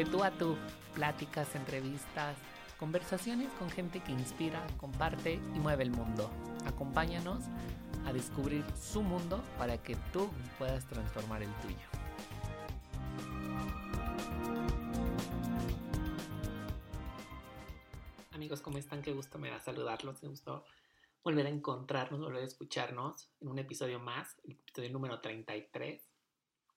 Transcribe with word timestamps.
De 0.00 0.06
tú 0.06 0.24
a 0.24 0.30
tú, 0.30 0.56
pláticas, 0.94 1.54
entrevistas, 1.54 2.34
conversaciones 2.78 3.52
con 3.58 3.68
gente 3.68 4.00
que 4.00 4.12
inspira, 4.12 4.66
comparte 4.78 5.34
y 5.34 5.58
mueve 5.58 5.82
el 5.82 5.90
mundo. 5.90 6.30
Acompáñanos 6.64 7.44
a 8.06 8.12
descubrir 8.14 8.64
su 8.74 9.02
mundo 9.02 9.44
para 9.58 9.76
que 9.82 9.96
tú 10.10 10.30
puedas 10.58 10.86
transformar 10.86 11.42
el 11.42 11.52
tuyo. 11.56 11.76
Amigos, 18.30 18.62
¿cómo 18.62 18.78
están? 18.78 19.02
Qué 19.02 19.12
gusto 19.12 19.38
me 19.38 19.50
da 19.50 19.60
saludarlos. 19.60 20.22
Me 20.22 20.30
gustó 20.30 20.64
volver 21.22 21.44
a 21.44 21.50
encontrarnos, 21.50 22.20
volver 22.20 22.42
a 22.42 22.46
escucharnos 22.46 23.28
en 23.42 23.48
un 23.48 23.58
episodio 23.58 24.00
más, 24.00 24.34
el 24.44 24.52
episodio 24.52 24.88
número 24.92 25.20
33. 25.20 26.02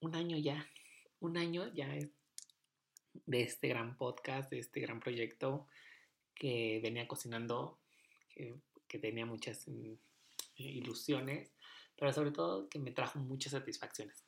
Un 0.00 0.14
año 0.14 0.36
ya, 0.36 0.68
un 1.20 1.38
año 1.38 1.72
ya 1.72 1.96
es 1.96 2.10
de 3.26 3.42
este 3.42 3.68
gran 3.68 3.96
podcast, 3.96 4.50
de 4.50 4.58
este 4.58 4.80
gran 4.80 5.00
proyecto 5.00 5.66
que 6.34 6.80
venía 6.82 7.06
cocinando, 7.06 7.78
que, 8.28 8.60
tenía 9.00 9.26
muchas 9.26 9.66
mm, 9.66 9.94
ilusiones, 10.56 11.52
pero 11.96 12.12
sobre 12.12 12.30
todo 12.30 12.68
que 12.68 12.78
me 12.78 12.92
trajo 12.92 13.18
muchas 13.18 13.52
satisfacciones, 13.52 14.24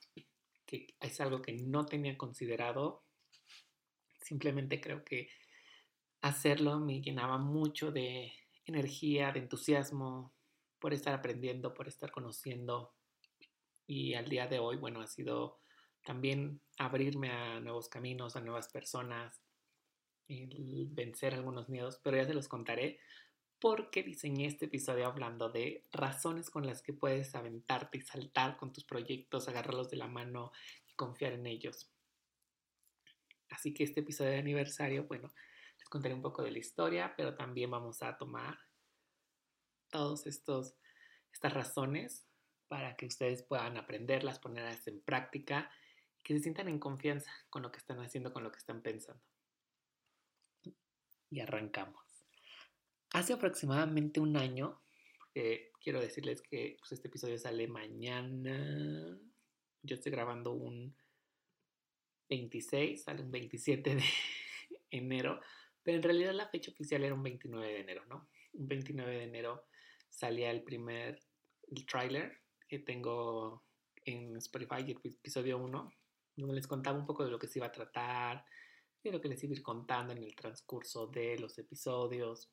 que 0.65 0.87
es 0.99 1.21
algo 1.21 1.41
que 1.41 1.53
no 1.53 1.85
tenía 1.85 2.17
considerado. 2.17 3.03
Simplemente 4.21 4.81
creo 4.81 5.05
que 5.05 5.29
hacerlo 6.21 6.79
me 6.79 7.01
llenaba 7.01 7.37
mucho 7.37 7.91
de 7.91 8.33
energía, 8.65 9.31
de 9.31 9.39
entusiasmo 9.39 10.33
por 10.79 10.93
estar 10.93 11.13
aprendiendo, 11.13 11.73
por 11.73 11.87
estar 11.87 12.11
conociendo. 12.11 12.93
Y 13.85 14.15
al 14.15 14.27
día 14.27 14.47
de 14.47 14.59
hoy, 14.59 14.75
bueno, 14.75 15.01
ha 15.01 15.07
sido 15.07 15.59
también 16.07 16.61
abrirme 16.77 17.31
a 17.31 17.59
nuevos 17.59 17.89
caminos, 17.89 18.37
a 18.37 18.41
nuevas 18.41 18.69
personas, 18.69 19.41
vencer 20.29 21.33
algunos 21.33 21.67
miedos, 21.67 21.99
pero 22.01 22.15
ya 22.15 22.25
se 22.25 22.33
los 22.33 22.47
contaré 22.47 22.97
porque 23.59 24.03
diseñé 24.03 24.45
este 24.45 24.67
episodio 24.67 25.05
hablando 25.05 25.49
de 25.49 25.83
razones 25.91 26.49
con 26.49 26.65
las 26.65 26.81
que 26.81 26.93
puedes 26.93 27.35
aventarte 27.35 27.97
y 27.97 28.01
saltar 28.01 28.55
con 28.55 28.71
tus 28.71 28.85
proyectos, 28.85 29.49
agarrarlos 29.49 29.89
de 29.89 29.97
la 29.97 30.07
mano 30.07 30.53
y 30.89 30.93
confiar 30.95 31.33
en 31.33 31.45
ellos. 31.45 31.91
Así 33.49 33.73
que 33.73 33.83
este 33.83 33.99
episodio 33.99 34.31
de 34.31 34.37
aniversario, 34.37 35.07
bueno, 35.07 35.33
les 35.77 35.89
contaré 35.89 36.13
un 36.13 36.21
poco 36.21 36.41
de 36.41 36.51
la 36.51 36.59
historia, 36.59 37.15
pero 37.17 37.35
también 37.35 37.69
vamos 37.69 38.01
a 38.01 38.17
tomar 38.17 38.57
todos 39.89 40.25
estos 40.25 40.77
estas 41.33 41.53
razones 41.53 42.25
para 42.69 42.95
que 42.95 43.07
ustedes 43.07 43.43
puedan 43.43 43.75
aprenderlas, 43.75 44.39
ponerlas 44.39 44.87
en 44.87 45.01
práctica 45.01 45.69
que 46.27 46.33
se 46.33 46.41
sientan 46.41 46.67
en 46.67 46.77
confianza 46.77 47.31
con 47.49 47.61
lo 47.61 47.71
que 47.71 47.77
están 47.77 48.01
haciendo, 48.01 48.33
con 48.33 48.43
lo 48.43 48.51
que 48.51 48.57
están 48.57 48.81
pensando. 48.81 49.23
Y 51.29 51.39
arrancamos. 51.39 52.27
Hace 53.13 53.31
aproximadamente 53.31 54.19
un 54.19 54.35
año, 54.35 54.83
quiero 55.81 56.01
decirles 56.01 56.41
que 56.41 56.75
pues, 56.79 56.91
este 56.91 57.07
episodio 57.07 57.39
sale 57.39 57.69
mañana. 57.69 59.17
Yo 59.81 59.95
estoy 59.95 60.11
grabando 60.11 60.51
un 60.51 60.97
26, 62.29 63.03
sale 63.03 63.23
un 63.23 63.31
27 63.31 63.95
de 63.95 64.03
enero, 64.91 65.39
pero 65.81 65.95
en 65.95 66.03
realidad 66.03 66.33
la 66.33 66.49
fecha 66.49 66.71
oficial 66.71 67.05
era 67.05 67.13
un 67.13 67.23
29 67.23 67.71
de 67.71 67.79
enero, 67.79 68.05
¿no? 68.07 68.27
Un 68.51 68.67
29 68.67 69.15
de 69.15 69.23
enero 69.23 69.65
salía 70.09 70.51
el 70.51 70.61
primer 70.63 71.21
el 71.71 71.85
tráiler 71.85 72.41
que 72.67 72.79
tengo 72.79 73.63
en 74.03 74.35
Spotify, 74.35 74.81
el 74.81 75.13
episodio 75.13 75.57
1, 75.57 75.93
donde 76.41 76.55
les 76.55 76.67
contaba 76.67 76.97
un 76.97 77.05
poco 77.05 77.23
de 77.23 77.31
lo 77.31 77.39
que 77.39 77.47
se 77.47 77.59
iba 77.59 77.67
a 77.67 77.71
tratar, 77.71 78.45
de 79.03 79.11
lo 79.11 79.21
que 79.21 79.29
les 79.29 79.43
iba 79.43 79.51
a 79.51 79.57
ir 79.57 79.63
contando 79.63 80.13
en 80.13 80.19
el 80.19 80.35
transcurso 80.35 81.07
de 81.07 81.37
los 81.39 81.57
episodios. 81.57 82.49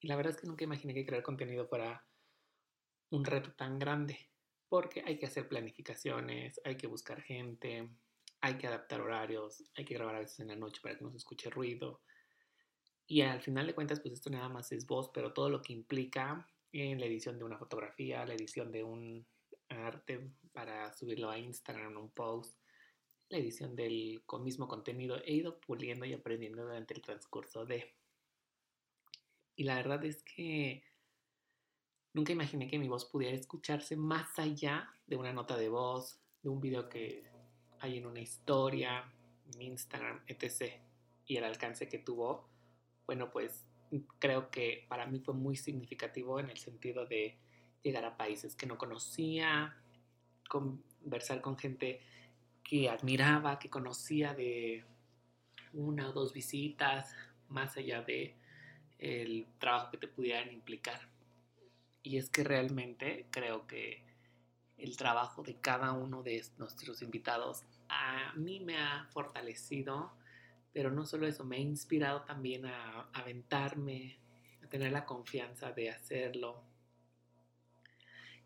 Y 0.00 0.08
la 0.08 0.16
verdad 0.16 0.34
es 0.34 0.40
que 0.40 0.46
nunca 0.46 0.64
imaginé 0.64 0.94
que 0.94 1.06
crear 1.06 1.22
contenido 1.22 1.66
fuera 1.66 2.04
un 3.10 3.24
reto 3.24 3.52
tan 3.52 3.78
grande, 3.78 4.30
porque 4.68 5.02
hay 5.06 5.18
que 5.18 5.26
hacer 5.26 5.48
planificaciones, 5.48 6.60
hay 6.64 6.76
que 6.76 6.86
buscar 6.86 7.22
gente, 7.22 7.90
hay 8.40 8.58
que 8.58 8.66
adaptar 8.66 9.00
horarios, 9.00 9.64
hay 9.74 9.84
que 9.84 9.94
grabar 9.94 10.16
a 10.16 10.20
veces 10.20 10.40
en 10.40 10.48
la 10.48 10.56
noche 10.56 10.80
para 10.82 10.96
que 10.96 11.04
no 11.04 11.10
se 11.10 11.16
escuche 11.16 11.50
ruido. 11.50 12.02
Y 13.06 13.22
al 13.22 13.40
final 13.40 13.66
de 13.66 13.74
cuentas, 13.74 14.00
pues 14.00 14.14
esto 14.14 14.30
nada 14.30 14.48
más 14.48 14.70
es 14.70 14.86
voz, 14.86 15.10
pero 15.12 15.32
todo 15.32 15.48
lo 15.48 15.62
que 15.62 15.72
implica 15.72 16.46
en 16.72 17.00
la 17.00 17.06
edición 17.06 17.38
de 17.38 17.44
una 17.44 17.58
fotografía, 17.58 18.26
la 18.26 18.34
edición 18.34 18.70
de 18.70 18.84
un 18.84 19.26
arte 19.70 20.30
para 20.52 20.92
subirlo 20.92 21.30
a 21.30 21.38
Instagram, 21.38 21.96
un 21.96 22.10
post, 22.10 22.56
la 23.30 23.38
edición 23.38 23.76
del 23.76 24.22
mismo 24.40 24.68
contenido 24.68 25.18
he 25.24 25.34
ido 25.34 25.60
puliendo 25.60 26.06
y 26.06 26.14
aprendiendo 26.14 26.62
durante 26.62 26.94
el 26.94 27.02
transcurso 27.02 27.64
de... 27.64 27.94
Y 29.56 29.64
la 29.64 29.74
verdad 29.74 30.04
es 30.04 30.22
que 30.22 30.82
nunca 32.14 32.32
imaginé 32.32 32.68
que 32.68 32.78
mi 32.78 32.88
voz 32.88 33.04
pudiera 33.04 33.36
escucharse 33.36 33.96
más 33.96 34.38
allá 34.38 34.88
de 35.06 35.16
una 35.16 35.32
nota 35.32 35.56
de 35.56 35.68
voz, 35.68 36.20
de 36.42 36.48
un 36.48 36.60
video 36.60 36.88
que 36.88 37.24
hay 37.80 37.98
en 37.98 38.06
una 38.06 38.20
historia, 38.20 39.12
en 39.52 39.62
Instagram, 39.62 40.22
etc. 40.26 40.80
Y 41.26 41.36
el 41.36 41.44
alcance 41.44 41.88
que 41.88 41.98
tuvo, 41.98 42.48
bueno, 43.06 43.30
pues 43.30 43.64
creo 44.18 44.50
que 44.50 44.86
para 44.88 45.06
mí 45.06 45.20
fue 45.20 45.34
muy 45.34 45.56
significativo 45.56 46.40
en 46.40 46.50
el 46.50 46.58
sentido 46.58 47.06
de 47.06 47.38
llegar 47.82 48.04
a 48.04 48.16
países 48.16 48.54
que 48.54 48.66
no 48.66 48.78
conocía, 48.78 49.76
conversar 50.48 51.40
con 51.40 51.58
gente 51.58 52.00
que 52.68 52.90
admiraba, 52.90 53.58
que 53.58 53.70
conocía 53.70 54.34
de 54.34 54.84
una 55.72 56.10
o 56.10 56.12
dos 56.12 56.34
visitas, 56.34 57.14
más 57.48 57.78
allá 57.78 58.02
de 58.02 58.36
el 58.98 59.46
trabajo 59.58 59.92
que 59.92 59.96
te 59.96 60.06
pudieran 60.06 60.52
implicar. 60.52 61.00
Y 62.02 62.18
es 62.18 62.28
que 62.28 62.44
realmente 62.44 63.26
creo 63.30 63.66
que 63.66 64.04
el 64.76 64.98
trabajo 64.98 65.42
de 65.42 65.54
cada 65.54 65.92
uno 65.92 66.22
de 66.22 66.44
nuestros 66.58 67.00
invitados 67.00 67.64
a 67.88 68.34
mí 68.36 68.60
me 68.60 68.76
ha 68.76 69.08
fortalecido, 69.12 70.12
pero 70.74 70.90
no 70.90 71.06
solo 71.06 71.26
eso, 71.26 71.44
me 71.44 71.56
ha 71.56 71.60
inspirado 71.60 72.20
también 72.24 72.66
a 72.66 73.08
aventarme, 73.14 74.18
a 74.62 74.68
tener 74.68 74.92
la 74.92 75.06
confianza 75.06 75.72
de 75.72 75.88
hacerlo. 75.88 76.62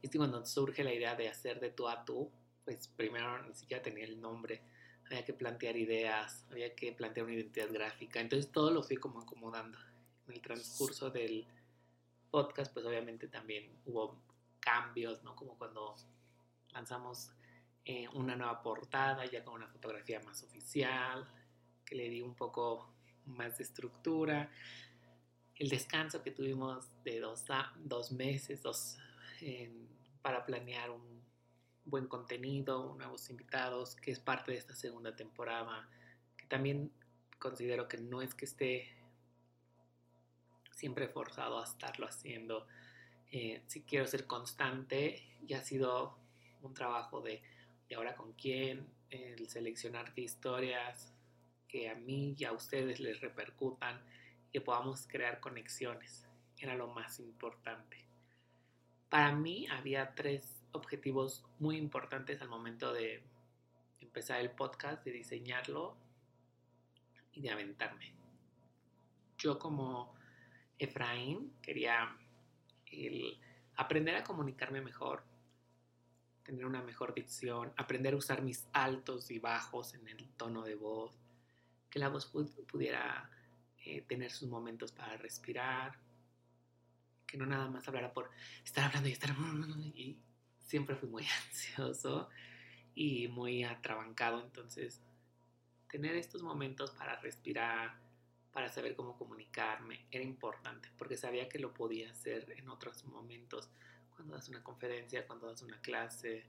Y 0.01 0.07
es 0.07 0.17
cuando 0.17 0.47
surge 0.47 0.85
la 0.85 0.95
idea 0.95 1.17
de 1.17 1.29
hacer 1.29 1.59
de 1.59 1.71
tú 1.71 1.89
a 1.89 2.05
tú, 2.05 2.31
pues 2.65 2.89
primero 2.89 3.43
ni 3.45 3.55
siquiera 3.55 3.83
tenía 3.83 4.05
el 4.05 4.21
nombre, 4.21 4.63
había 5.07 5.25
que 5.25 5.35
plantear 5.35 5.77
ideas, 5.77 6.47
había 6.51 6.75
que 6.75 6.93
plantear 6.93 7.27
una 7.27 7.35
identidad 7.35 7.69
gráfica, 7.71 8.21
entonces 8.21 8.51
todo 8.51 8.71
lo 8.71 8.83
fui 8.83 8.97
como 8.97 9.21
acomodando. 9.21 9.79
En 10.27 10.35
el 10.35 10.41
transcurso 10.41 11.11
del 11.11 11.47
podcast, 12.31 12.73
pues 12.73 12.87
obviamente 12.87 13.29
también 13.29 13.71
hubo 13.85 14.23
cambios, 14.61 15.23
¿no? 15.25 15.35
Como 15.35 15.59
cuando 15.59 15.97
lanzamos 16.71 17.33
eh, 17.85 18.09
una 18.15 18.37
nueva 18.37 18.63
portada, 18.63 19.27
ya 19.27 19.45
con 19.45 19.55
una 19.55 19.67
fotografía 19.67 20.21
más 20.21 20.43
oficial, 20.45 21.29
que 21.85 21.97
le 21.97 22.09
di 22.09 22.23
un 22.23 22.35
poco 22.35 22.95
más 23.27 23.59
de 23.59 23.65
estructura. 23.65 24.51
El 25.57 25.69
descanso 25.69 26.23
que 26.23 26.31
tuvimos 26.31 26.89
de 27.05 27.21
dos, 27.21 27.45
dos 27.77 28.13
meses 28.13 28.63
dos, 28.63 28.99
para 30.23 30.47
planear 30.47 30.91
un 30.91 31.12
buen 31.85 32.07
contenido, 32.07 32.95
nuevos 32.97 33.29
invitados, 33.31 33.97
que 33.97 34.11
es 34.11 34.21
parte 34.21 34.53
de 34.53 34.59
esta 34.59 34.75
segunda 34.75 35.15
temporada, 35.17 35.89
que 36.37 36.47
también 36.47 36.93
considero 37.39 37.89
que 37.89 37.99
no 37.99 38.23
es 38.23 38.35
que 38.35 38.45
esté 38.45 38.89
siempre 40.71 41.09
forzado 41.09 41.61
a 41.61 41.65
estarlo 41.65 42.07
haciendo. 42.07 42.67
Eh, 43.31 43.63
si 43.67 43.83
quiero 43.83 44.07
ser 44.07 44.27
constante 44.27 45.23
y 45.47 45.55
ha 45.55 45.63
sido 45.63 46.19
un 46.61 46.75
trabajo 46.75 47.21
de, 47.21 47.43
de 47.89 47.95
ahora 47.95 48.15
con 48.15 48.33
quién, 48.35 48.89
el 49.11 49.49
seleccionar 49.49 50.15
qué 50.15 50.23
historias 50.23 51.13
que 51.69 51.89
a 51.89 51.95
mí 51.95 52.35
y 52.39 52.45
a 52.45 52.53
ustedes 52.53 53.01
les 53.01 53.21
repercutan, 53.21 54.03
que 54.53 54.61
podamos 54.61 55.07
crear 55.07 55.41
conexiones. 55.41 56.27
Era 56.59 56.75
lo 56.75 56.89
más 56.89 57.19
importante. 57.19 58.07
Para 59.09 59.33
mí 59.33 59.67
había 59.69 60.15
tres 60.15 60.62
objetivos 60.73 61.45
muy 61.59 61.77
importantes 61.77 62.41
al 62.43 62.49
momento 62.49 62.93
de 62.93 63.23
empezar 64.01 64.41
el 64.41 64.51
podcast, 64.51 65.05
de 65.05 65.13
diseñarlo 65.13 65.97
y 67.33 67.41
de 67.41 67.51
aventarme. 67.51 68.13
Yo 69.39 69.59
como 69.59 70.15
Efraín 70.79 71.53
quería 71.63 72.17
aprender 73.77 74.17
a 74.17 74.25
comunicarme 74.25 74.81
mejor, 74.81 75.25
tener 76.43 76.67
una 76.67 76.83
mejor 76.83 77.15
dicción, 77.15 77.73
aprender 77.77 78.15
a 78.15 78.17
usar 78.17 78.43
mis 78.43 78.67
altos 78.73 79.31
y 79.31 79.39
bajos 79.39 79.95
en 79.95 80.07
el 80.09 80.29
tono 80.31 80.63
de 80.63 80.75
voz, 80.75 81.19
que 81.89 81.99
la 81.99 82.09
voz 82.09 82.27
pudiera 82.27 83.31
eh, 83.85 84.03
tener 84.03 84.31
sus 84.31 84.49
momentos 84.49 84.93
para 84.93 85.17
respirar, 85.17 85.99
que 87.27 87.39
no 87.39 87.47
nada 87.47 87.69
más 87.69 87.87
hablara 87.89 88.13
por 88.13 88.31
estar 88.65 88.85
hablando 88.85 89.09
y 89.09 89.13
estar 89.13 89.31
y 89.95 90.19
siempre 90.73 90.97
fui 90.97 91.11
muy 91.11 91.27
ansioso 91.47 92.31
y 92.95 93.29
muy 93.29 93.63
atrabancado, 93.63 94.41
entonces 94.41 95.03
tener 95.91 96.17
estos 96.17 96.43
momentos 96.43 96.93
para 96.93 97.21
respirar, 97.21 97.99
para 98.53 98.71
saber 98.71 98.97
cómo 98.97 99.19
comunicarme, 99.19 100.07
era 100.11 100.25
importante, 100.25 100.89
porque 100.97 101.19
sabía 101.19 101.47
que 101.51 101.59
lo 101.59 101.75
podía 101.75 102.11
hacer 102.11 102.51
en 102.57 102.71
otros 102.71 103.05
momentos, 103.05 103.69
cuando 104.17 104.33
das 104.35 104.49
una 104.49 104.63
conferencia, 104.63 105.27
cuando 105.27 105.49
das 105.49 105.61
una 105.61 105.79
clase, 105.83 106.47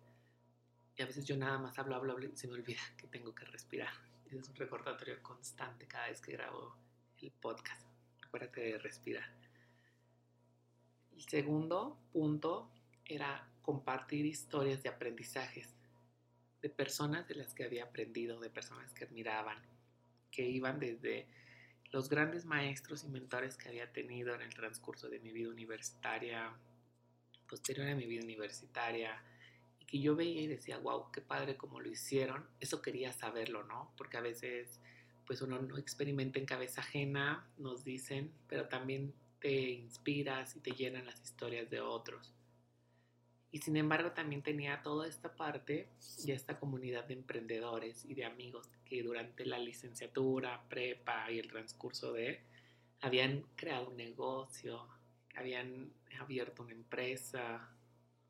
y 0.95 1.01
a 1.01 1.05
veces 1.05 1.25
yo 1.25 1.35
nada 1.35 1.57
más 1.57 1.77
hablo, 1.77 1.95
hablo, 1.95 2.13
hablo 2.13 2.25
y 2.25 2.37
se 2.37 2.47
me 2.47 2.53
olvida 2.53 2.79
que 2.97 3.07
tengo 3.07 3.35
que 3.35 3.43
respirar. 3.43 3.93
Es 4.25 4.47
un 4.47 4.55
recordatorio 4.55 5.21
constante 5.21 5.85
cada 5.85 6.07
vez 6.07 6.21
que 6.21 6.31
grabo 6.31 6.77
el 7.17 7.31
podcast. 7.31 7.85
Acuérdate 8.25 8.61
de 8.61 8.77
respirar. 8.77 9.29
El 11.11 11.21
segundo 11.27 11.99
punto 12.13 12.71
era 13.05 13.49
compartir 13.63 14.25
historias 14.27 14.83
de 14.83 14.89
aprendizajes 14.89 15.73
de 16.63 16.69
personas 16.69 17.27
de 17.27 17.35
las 17.35 17.53
que 17.53 17.65
había 17.65 17.83
aprendido, 17.83 18.39
de 18.39 18.49
personas 18.49 18.93
que 18.93 19.03
admiraban, 19.03 19.61
que 20.31 20.49
iban 20.49 20.79
desde 20.79 21.27
los 21.91 22.09
grandes 22.09 22.45
maestros 22.45 23.03
y 23.03 23.09
mentores 23.09 23.57
que 23.57 23.67
había 23.67 23.91
tenido 23.91 24.33
en 24.33 24.41
el 24.41 24.53
transcurso 24.53 25.09
de 25.09 25.19
mi 25.19 25.31
vida 25.33 25.49
universitaria, 25.49 26.51
posterior 27.49 27.89
a 27.89 27.95
mi 27.95 28.05
vida 28.05 28.23
universitaria, 28.23 29.21
y 29.77 29.85
que 29.85 29.99
yo 29.99 30.15
veía 30.15 30.41
y 30.41 30.47
decía, 30.47 30.77
wow, 30.77 31.11
qué 31.11 31.19
padre 31.21 31.57
como 31.57 31.81
lo 31.81 31.89
hicieron. 31.89 32.47
Eso 32.61 32.81
quería 32.81 33.11
saberlo, 33.11 33.63
¿no? 33.63 33.93
Porque 33.97 34.15
a 34.15 34.21
veces, 34.21 34.79
pues 35.27 35.41
uno 35.41 35.61
no 35.61 35.77
experimenta 35.77 36.39
en 36.39 36.45
cabeza 36.45 36.79
ajena, 36.79 37.45
nos 37.57 37.83
dicen, 37.83 38.31
pero 38.47 38.69
también 38.69 39.13
te 39.39 39.51
inspiras 39.51 40.55
y 40.55 40.61
te 40.61 40.71
llenan 40.71 41.05
las 41.05 41.21
historias 41.21 41.69
de 41.69 41.81
otros. 41.81 42.33
Y 43.53 43.59
sin 43.59 43.77
embargo 43.77 44.13
también 44.13 44.41
tenía 44.41 44.81
toda 44.81 45.07
esta 45.07 45.35
parte 45.35 45.87
y 46.25 46.31
esta 46.31 46.59
comunidad 46.59 47.05
de 47.05 47.13
emprendedores 47.13 48.03
y 48.03 48.15
de 48.15 48.25
amigos 48.25 48.67
que 48.83 49.03
durante 49.03 49.45
la 49.45 49.59
licenciatura, 49.59 50.67
prepa 50.67 51.29
y 51.29 51.37
el 51.37 51.49
transcurso 51.49 52.13
de 52.13 52.41
habían 53.01 53.43
creado 53.55 53.89
un 53.89 53.97
negocio, 53.97 54.87
habían 55.35 55.93
abierto 56.19 56.63
una 56.63 56.71
empresa, 56.71 57.69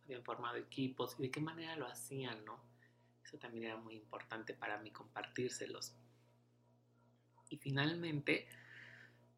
habían 0.03 0.23
formado 0.25 0.57
equipos 0.57 1.15
y 1.17 1.21
de 1.21 1.31
qué 1.31 1.39
manera 1.39 1.77
lo 1.77 1.87
hacían, 1.87 2.43
¿no? 2.43 2.59
Eso 3.23 3.37
también 3.37 3.67
era 3.67 3.77
muy 3.77 3.95
importante 3.95 4.53
para 4.53 4.77
mí 4.79 4.91
compartírselos. 4.91 5.93
Y 7.49 7.55
finalmente, 7.55 8.45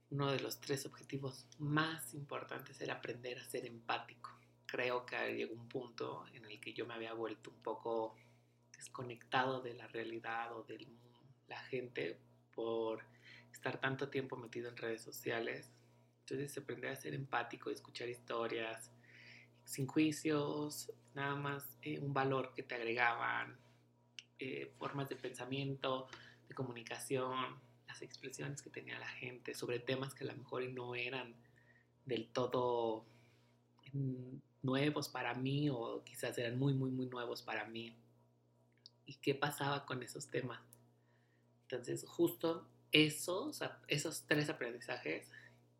uno 0.09 0.31
de 0.31 0.39
los 0.39 0.59
tres 0.59 0.87
objetivos 0.87 1.45
más 1.59 2.15
importantes 2.15 2.81
era 2.81 2.95
aprender 2.95 3.37
a 3.37 3.43
ser 3.43 3.67
empático. 3.67 4.31
Creo 4.75 5.05
que 5.05 5.15
llegó 5.33 5.53
un 5.53 5.69
punto 5.69 6.25
en 6.33 6.43
el 6.43 6.59
que 6.59 6.73
yo 6.73 6.85
me 6.85 6.95
había 6.95 7.13
vuelto 7.13 7.49
un 7.49 7.61
poco 7.61 8.17
desconectado 8.75 9.61
de 9.61 9.73
la 9.73 9.87
realidad 9.87 10.53
o 10.53 10.63
de 10.63 10.85
la 11.47 11.59
gente 11.59 12.19
por 12.53 13.05
estar 13.53 13.79
tanto 13.79 14.09
tiempo 14.09 14.35
metido 14.35 14.67
en 14.67 14.75
redes 14.75 15.01
sociales. 15.01 15.71
Entonces 16.19 16.57
aprender 16.57 16.91
a 16.91 16.95
ser 16.97 17.13
empático, 17.13 17.69
escuchar 17.69 18.09
historias 18.09 18.91
sin 19.63 19.87
juicios, 19.87 20.91
nada 21.13 21.35
más 21.35 21.77
eh, 21.81 21.99
un 21.99 22.13
valor 22.13 22.53
que 22.53 22.63
te 22.63 22.75
agregaban, 22.75 23.57
eh, 24.39 24.73
formas 24.77 25.07
de 25.07 25.15
pensamiento, 25.15 26.09
de 26.49 26.53
comunicación, 26.53 27.61
expresiones 28.01 28.61
que 28.61 28.69
tenía 28.69 28.99
la 28.99 29.07
gente 29.07 29.53
sobre 29.53 29.79
temas 29.79 30.13
que 30.13 30.25
a 30.25 30.27
lo 30.27 30.35
mejor 30.35 30.67
no 30.69 30.95
eran 30.95 31.33
del 32.05 32.27
todo 32.27 33.05
nuevos 34.65 35.09
para 35.09 35.33
mí 35.33 35.69
o 35.69 36.03
quizás 36.03 36.37
eran 36.37 36.57
muy, 36.57 36.73
muy, 36.73 36.91
muy 36.91 37.07
nuevos 37.07 37.41
para 37.41 37.65
mí. 37.65 37.95
¿Y 39.05 39.15
qué 39.15 39.35
pasaba 39.35 39.85
con 39.85 40.01
esos 40.03 40.27
temas? 40.27 40.61
Entonces, 41.63 42.05
justo 42.07 42.67
esos, 42.91 43.61
esos 43.87 44.25
tres 44.25 44.49
aprendizajes 44.49 45.29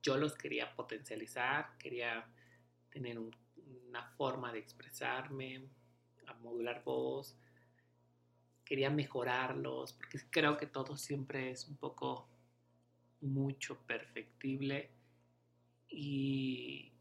yo 0.01 0.17
los 0.17 0.35
quería 0.35 0.75
potencializar, 0.75 1.77
quería 1.79 2.27
tener 2.91 3.17
una 3.17 4.03
forma 4.17 4.53
de 4.53 4.59
expresarme, 4.59 5.67
a 6.27 6.33
modular 6.35 6.83
voz, 6.83 7.35
quería 8.63 8.89
mejorarlos, 8.89 9.93
porque 9.93 10.19
creo 10.29 10.57
que 10.57 10.67
todo 10.67 10.95
siempre 10.97 11.51
es 11.51 11.67
un 11.67 11.77
poco 11.77 12.27
mucho 13.21 13.79
perfectible 13.87 14.91
y, 15.89 16.91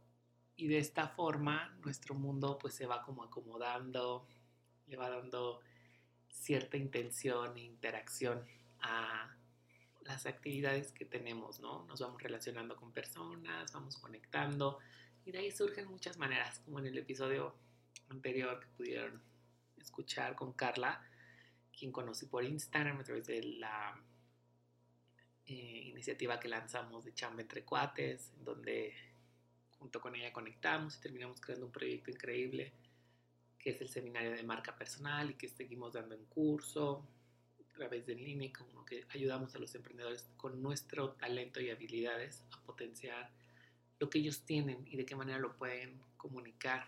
y 0.57 0.69
de 0.69 0.79
esta 0.79 1.09
forma 1.09 1.77
nuestro 1.85 2.15
mundo 2.15 2.59
pues 2.59 2.75
se 2.75 2.87
va 2.87 3.03
como 3.03 3.25
acomodando, 3.25 4.27
le 4.87 4.97
va 4.97 5.11
dando 5.11 5.61
cierta 6.29 6.77
intención 6.77 7.57
e 7.57 7.63
interacción 7.63 8.47
a 8.81 9.35
las 10.03 10.27
actividades 10.27 10.93
que 10.93 11.05
tenemos, 11.05 11.61
¿no? 11.61 11.85
Nos 11.87 12.01
vamos 12.01 12.23
relacionando 12.23 12.77
con 12.77 12.93
personas, 12.93 13.73
vamos 13.73 13.97
conectando 13.97 14.79
y 15.25 15.33
de 15.33 15.39
ahí 15.39 15.51
surgen 15.51 15.89
muchas 15.89 16.19
maneras, 16.19 16.61
como 16.61 16.79
en 16.79 16.87
el 16.87 16.99
episodio 16.99 17.55
anterior 18.09 18.61
que 18.61 18.67
pudieron 18.77 19.23
escuchar 19.79 20.35
con 20.35 20.53
Carla, 20.53 21.03
quien 21.77 21.91
conocí 21.91 22.27
por 22.27 22.45
Instagram 22.45 23.01
a 23.01 23.05
través 23.05 23.27
de 23.27 23.43
la 23.43 23.99
eh, 25.47 25.83
iniciativa 25.87 26.39
que 26.39 26.49
lanzamos 26.49 27.05
de 27.05 27.15
Chamba 27.15 27.43
entre 27.43 27.65
Cuates, 27.65 28.33
donde 28.45 28.95
junto 29.85 30.01
con 30.01 30.17
ella 30.17 30.33
conectamos 30.33 30.97
y 30.97 31.01
terminamos 31.03 31.43
creando 31.43 31.67
un 31.67 31.73
proyecto 31.73 32.11
increíble 32.11 32.73
que 33.59 33.69
es 33.69 33.83
el 33.83 33.91
seminario 33.91 34.31
de 34.31 34.43
marca 34.43 34.75
personal 34.75 35.31
y 35.31 35.35
que 35.35 35.47
seguimos 35.47 35.93
dando 35.93 36.15
en 36.15 36.25
curso 36.25 37.07
a 37.61 37.77
través 37.77 38.07
de 38.07 38.15
línea, 38.15 38.51
como 38.51 38.83
que 38.87 39.05
ayudamos 39.11 39.55
a 39.55 39.59
los 39.59 39.75
emprendedores 39.75 40.27
con 40.39 40.63
nuestro 40.63 41.11
talento 41.13 41.61
y 41.61 41.69
habilidades 41.69 42.43
a 42.53 42.63
potenciar 42.63 43.31
lo 43.99 44.09
que 44.09 44.21
ellos 44.21 44.47
tienen 44.47 44.87
y 44.87 44.97
de 44.97 45.05
qué 45.05 45.17
manera 45.17 45.39
lo 45.39 45.55
pueden 45.55 46.01
comunicar. 46.17 46.87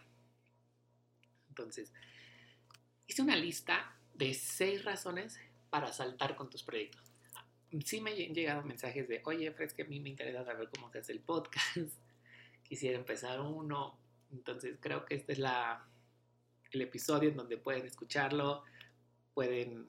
Entonces, 1.51 1.93
hice 3.07 3.21
una 3.21 3.37
lista 3.37 3.95
de 4.15 4.33
seis 4.33 4.87
razones 4.87 5.39
para 5.69 5.93
saltar 5.93 6.35
con 6.35 6.49
tus 6.49 6.63
proyectos. 6.63 7.13
Sí 7.85 8.01
me 8.01 8.13
han 8.13 8.35
llegado 8.35 8.63
mensajes 8.63 9.07
de, 9.07 9.21
oye, 9.27 9.53
Fred, 9.53 9.73
que 9.73 9.83
a 9.83 9.87
mí 9.87 10.01
me 10.01 10.09
interesa 10.09 10.47
saber 10.47 10.71
cómo 10.75 10.91
se 10.91 11.01
hace 11.01 11.13
el 11.13 11.21
podcast. 11.21 12.06
Quisiera 12.69 12.99
empezar 12.99 13.41
uno. 13.41 13.99
Entonces 14.33 14.79
creo 14.81 15.05
que 15.05 15.15
este 15.15 15.35
es 15.35 15.41
el 16.73 16.81
episodio 16.83 17.31
en 17.31 17.37
donde 17.37 17.57
pueden 17.57 17.87
escucharlo, 17.87 18.65
pueden 19.35 19.89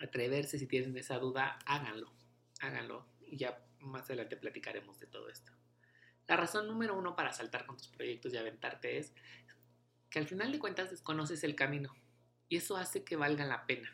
atreverse 0.00 0.58
si 0.58 0.66
tienen 0.66 0.96
esa 0.96 1.18
duda, 1.18 1.58
háganlo, 1.66 2.12
háganlo. 2.60 3.06
Y 3.26 3.36
ya 3.36 3.64
más 3.80 4.04
adelante 4.06 4.36
platicaremos 4.36 4.98
de 4.98 5.06
todo 5.06 5.28
esto. 5.28 5.52
La 6.26 6.36
razón 6.36 6.66
número 6.66 6.98
uno 6.98 7.14
para 7.14 7.32
saltar 7.32 7.66
con 7.66 7.76
tus 7.76 7.88
proyectos 7.88 8.32
y 8.32 8.36
aventarte 8.36 8.98
es 8.98 9.14
que 10.10 10.18
al 10.18 10.26
final 10.26 10.50
de 10.50 10.58
cuentas 10.58 10.90
desconoces 10.90 11.44
el 11.44 11.54
camino 11.54 11.94
y 12.48 12.56
eso 12.56 12.76
hace 12.76 13.04
que 13.04 13.16
valga 13.16 13.44
la 13.44 13.66
pena. 13.66 13.90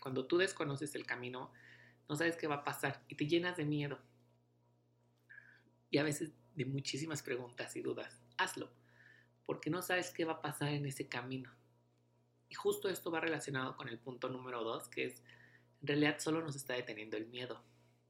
Cuando 0.00 0.26
tú 0.26 0.38
desconoces 0.38 0.94
el 0.94 1.06
camino, 1.06 1.52
no 2.08 2.14
sabes 2.14 2.36
qué 2.36 2.46
va 2.46 2.56
a 2.56 2.64
pasar 2.64 3.02
y 3.08 3.16
te 3.16 3.26
llenas 3.26 3.56
de 3.56 3.64
miedo. 3.64 3.98
Y 5.90 5.98
a 5.98 6.04
veces 6.04 6.32
de 6.58 6.66
muchísimas 6.66 7.22
preguntas 7.22 7.74
y 7.76 7.80
dudas. 7.80 8.20
Hazlo, 8.36 8.70
porque 9.46 9.70
no 9.70 9.80
sabes 9.80 10.10
qué 10.10 10.24
va 10.24 10.34
a 10.34 10.42
pasar 10.42 10.68
en 10.70 10.84
ese 10.84 11.08
camino. 11.08 11.50
Y 12.48 12.54
justo 12.54 12.88
esto 12.88 13.10
va 13.10 13.20
relacionado 13.20 13.76
con 13.76 13.88
el 13.88 13.98
punto 13.98 14.28
número 14.28 14.62
dos, 14.62 14.88
que 14.88 15.06
es, 15.06 15.22
en 15.80 15.88
realidad 15.88 16.18
solo 16.18 16.42
nos 16.42 16.56
está 16.56 16.74
deteniendo 16.74 17.16
el 17.16 17.26
miedo. 17.26 17.62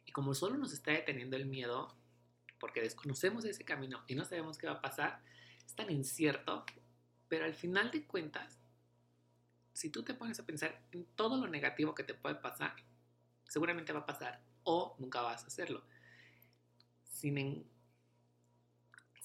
Y 0.07 0.12
como 0.12 0.35
solo 0.35 0.57
nos 0.57 0.73
está 0.73 0.93
deteniendo 0.93 1.37
el 1.37 1.47
miedo, 1.47 1.95
porque 2.59 2.81
desconocemos 2.81 3.45
ese 3.45 3.64
camino 3.64 4.02
y 4.09 4.14
no 4.14 4.25
sabemos 4.25 4.59
qué 4.59 4.67
va 4.67 4.75
a 4.75 4.83
pasar, 4.83 5.23
es 5.64 5.75
tan 5.75 5.90
incierto, 5.90 6.64
pero 7.28 7.45
al 7.45 7.55
final 7.55 7.90
de 7.90 8.07
cuentas 8.07 8.59
si 9.78 9.90
tú 9.90 10.02
te 10.02 10.12
pones 10.12 10.40
a 10.40 10.45
pensar 10.45 10.83
en 10.90 11.05
todo 11.14 11.37
lo 11.37 11.47
negativo 11.47 11.95
que 11.95 12.02
te 12.02 12.12
puede 12.12 12.35
pasar, 12.35 12.75
seguramente 13.47 13.93
va 13.93 14.00
a 14.00 14.07
pasar 14.07 14.43
o 14.64 14.97
nunca 14.99 15.23
vas 15.23 15.45
a 15.45 15.47
hacerlo. 15.47 15.85
Sin, 17.05 17.64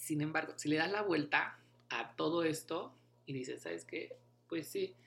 sin 0.03 0.22
embargo, 0.22 0.53
si 0.57 0.67
le 0.67 0.75
das 0.75 0.91
la 0.91 1.01
vuelta 1.01 1.57
a 1.89 2.13
todo 2.17 2.43
esto 2.43 2.93
y 3.25 3.31
dices, 3.31 3.62
¿sabes 3.62 3.86
qué? 3.86 4.17
Pues 4.50 4.67
sí, 4.67 4.98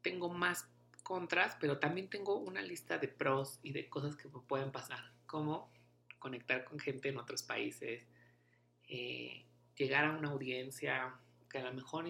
tengo 0.00 0.28
más 0.28 0.68
contras, 1.02 1.56
pero 1.60 1.78
también 1.78 2.08
tengo 2.08 2.36
una 2.36 2.62
lista 2.62 2.98
de 2.98 3.08
pros 3.08 3.58
y 3.64 3.72
de 3.72 3.88
cosas 3.88 4.14
que 4.14 4.28
me 4.28 4.38
pueden 4.40 4.70
pasar, 4.70 5.12
como 5.26 5.72
conectar 6.20 6.64
con 6.64 6.78
gente 6.78 7.08
en 7.08 7.18
otros 7.18 7.42
países, 7.42 8.06
eh, 8.86 9.44
llegar 9.74 10.04
a 10.04 10.16
una 10.16 10.30
audiencia 10.30 11.12
que 11.50 11.58
a 11.58 11.64
lo 11.64 11.74
mejor 11.74 12.06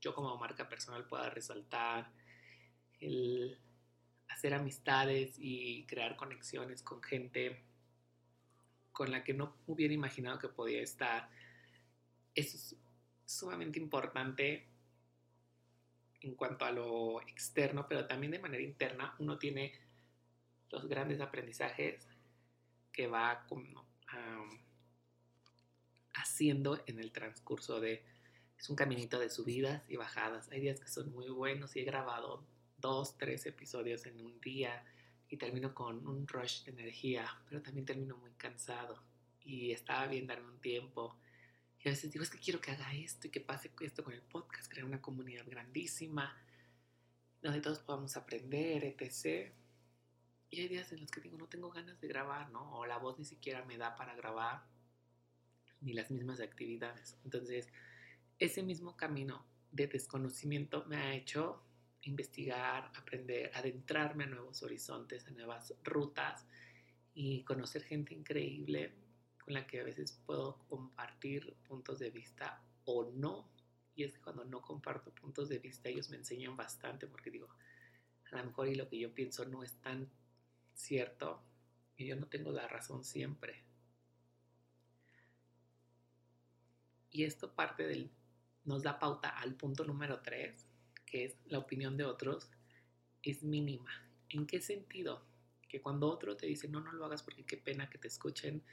yo 0.00 0.12
como 0.12 0.36
marca 0.38 0.68
personal 0.68 1.06
pueda 1.06 1.30
resaltar, 1.30 2.10
el 2.98 3.60
hacer 4.28 4.54
amistades 4.54 5.36
y 5.38 5.86
crear 5.86 6.16
conexiones 6.16 6.82
con 6.82 7.00
gente 7.00 7.62
con 8.94 9.10
la 9.10 9.24
que 9.24 9.34
no 9.34 9.56
hubiera 9.66 9.92
imaginado 9.92 10.38
que 10.38 10.48
podía 10.48 10.80
estar. 10.80 11.28
Es 12.34 12.76
sumamente 13.26 13.78
importante 13.78 14.68
en 16.20 16.34
cuanto 16.36 16.64
a 16.64 16.70
lo 16.70 17.20
externo, 17.22 17.86
pero 17.88 18.06
también 18.06 18.30
de 18.30 18.38
manera 18.38 18.62
interna 18.62 19.14
uno 19.18 19.36
tiene 19.36 19.74
los 20.70 20.88
grandes 20.88 21.20
aprendizajes 21.20 22.08
que 22.92 23.08
va 23.08 23.46
haciendo 26.14 26.82
en 26.86 27.00
el 27.00 27.12
transcurso 27.12 27.80
de... 27.80 28.02
Es 28.56 28.70
un 28.70 28.76
caminito 28.76 29.18
de 29.18 29.28
subidas 29.28 29.82
y 29.90 29.96
bajadas. 29.96 30.48
Hay 30.52 30.60
días 30.60 30.78
que 30.78 30.88
son 30.88 31.12
muy 31.12 31.28
buenos 31.28 31.74
y 31.74 31.80
he 31.80 31.84
grabado 31.84 32.46
dos, 32.78 33.18
tres 33.18 33.44
episodios 33.46 34.06
en 34.06 34.24
un 34.24 34.40
día 34.40 34.84
y 35.34 35.36
termino 35.36 35.74
con 35.74 36.06
un 36.06 36.28
rush 36.28 36.62
de 36.62 36.70
energía, 36.70 37.26
pero 37.48 37.60
también 37.60 37.84
termino 37.84 38.16
muy 38.16 38.30
cansado 38.34 39.02
y 39.42 39.72
estaba 39.72 40.06
bien 40.06 40.28
darme 40.28 40.48
un 40.48 40.60
tiempo. 40.60 41.18
Y 41.80 41.88
a 41.88 41.90
veces 41.90 42.12
digo, 42.12 42.22
es 42.22 42.30
que 42.30 42.38
quiero 42.38 42.60
que 42.60 42.70
haga 42.70 42.94
esto 42.94 43.26
y 43.26 43.30
que 43.30 43.40
pase 43.40 43.72
esto 43.80 44.04
con 44.04 44.12
el 44.12 44.22
podcast, 44.22 44.70
crear 44.70 44.86
una 44.86 45.02
comunidad 45.02 45.44
grandísima, 45.48 46.40
donde 47.42 47.60
todos 47.60 47.80
podamos 47.80 48.16
aprender, 48.16 48.84
etc. 48.84 49.52
Y 50.50 50.60
hay 50.60 50.68
días 50.68 50.92
en 50.92 51.00
los 51.00 51.10
que 51.10 51.20
digo, 51.20 51.36
no 51.36 51.48
tengo 51.48 51.72
ganas 51.72 52.00
de 52.00 52.06
grabar, 52.06 52.50
¿no? 52.50 52.78
O 52.78 52.86
la 52.86 52.98
voz 52.98 53.18
ni 53.18 53.24
siquiera 53.24 53.64
me 53.64 53.76
da 53.76 53.96
para 53.96 54.14
grabar, 54.14 54.64
ni 55.80 55.94
las 55.94 56.12
mismas 56.12 56.38
actividades. 56.38 57.18
Entonces, 57.24 57.68
ese 58.38 58.62
mismo 58.62 58.96
camino 58.96 59.44
de 59.72 59.88
desconocimiento 59.88 60.84
me 60.84 60.96
ha 60.96 61.12
hecho 61.12 61.60
investigar, 62.06 62.90
aprender, 62.96 63.50
adentrarme 63.54 64.24
a 64.24 64.28
nuevos 64.28 64.62
horizontes, 64.62 65.26
a 65.26 65.30
nuevas 65.30 65.74
rutas 65.82 66.46
y 67.14 67.42
conocer 67.44 67.82
gente 67.84 68.14
increíble 68.14 68.94
con 69.44 69.54
la 69.54 69.66
que 69.66 69.80
a 69.80 69.84
veces 69.84 70.20
puedo 70.26 70.58
compartir 70.68 71.56
puntos 71.68 71.98
de 71.98 72.10
vista 72.10 72.62
o 72.84 73.10
no. 73.12 73.50
Y 73.94 74.04
es 74.04 74.14
que 74.14 74.20
cuando 74.20 74.44
no 74.44 74.60
comparto 74.60 75.14
puntos 75.14 75.48
de 75.48 75.58
vista, 75.58 75.88
ellos 75.88 76.10
me 76.10 76.16
enseñan 76.16 76.56
bastante 76.56 77.06
porque 77.06 77.30
digo, 77.30 77.48
a 78.32 78.36
lo 78.38 78.44
mejor 78.46 78.68
y 78.68 78.74
lo 78.74 78.88
que 78.88 78.98
yo 78.98 79.14
pienso 79.14 79.44
no 79.44 79.62
es 79.62 79.72
tan 79.80 80.10
cierto 80.74 81.42
y 81.96 82.06
yo 82.06 82.16
no 82.16 82.26
tengo 82.26 82.50
la 82.50 82.66
razón 82.66 83.04
siempre. 83.04 83.62
Y 87.10 87.22
esto 87.22 87.54
parte 87.54 87.86
del, 87.86 88.10
nos 88.64 88.82
da 88.82 88.98
pauta 88.98 89.28
al 89.28 89.54
punto 89.54 89.84
número 89.84 90.20
3, 90.20 90.66
que 91.14 91.26
es 91.26 91.36
la 91.46 91.60
opinión 91.60 91.96
de 91.96 92.02
otros, 92.02 92.50
es 93.22 93.44
mínima. 93.44 93.88
¿En 94.30 94.48
qué 94.48 94.60
sentido? 94.60 95.24
Que 95.68 95.80
cuando 95.80 96.08
otro 96.08 96.36
te 96.36 96.46
dice, 96.46 96.66
no, 96.66 96.80
no 96.80 96.90
lo 96.90 97.04
hagas 97.04 97.22
porque 97.22 97.46
qué 97.46 97.56
pena 97.56 97.88
que 97.88 97.98
te 97.98 98.08
escuchen, 98.08 98.64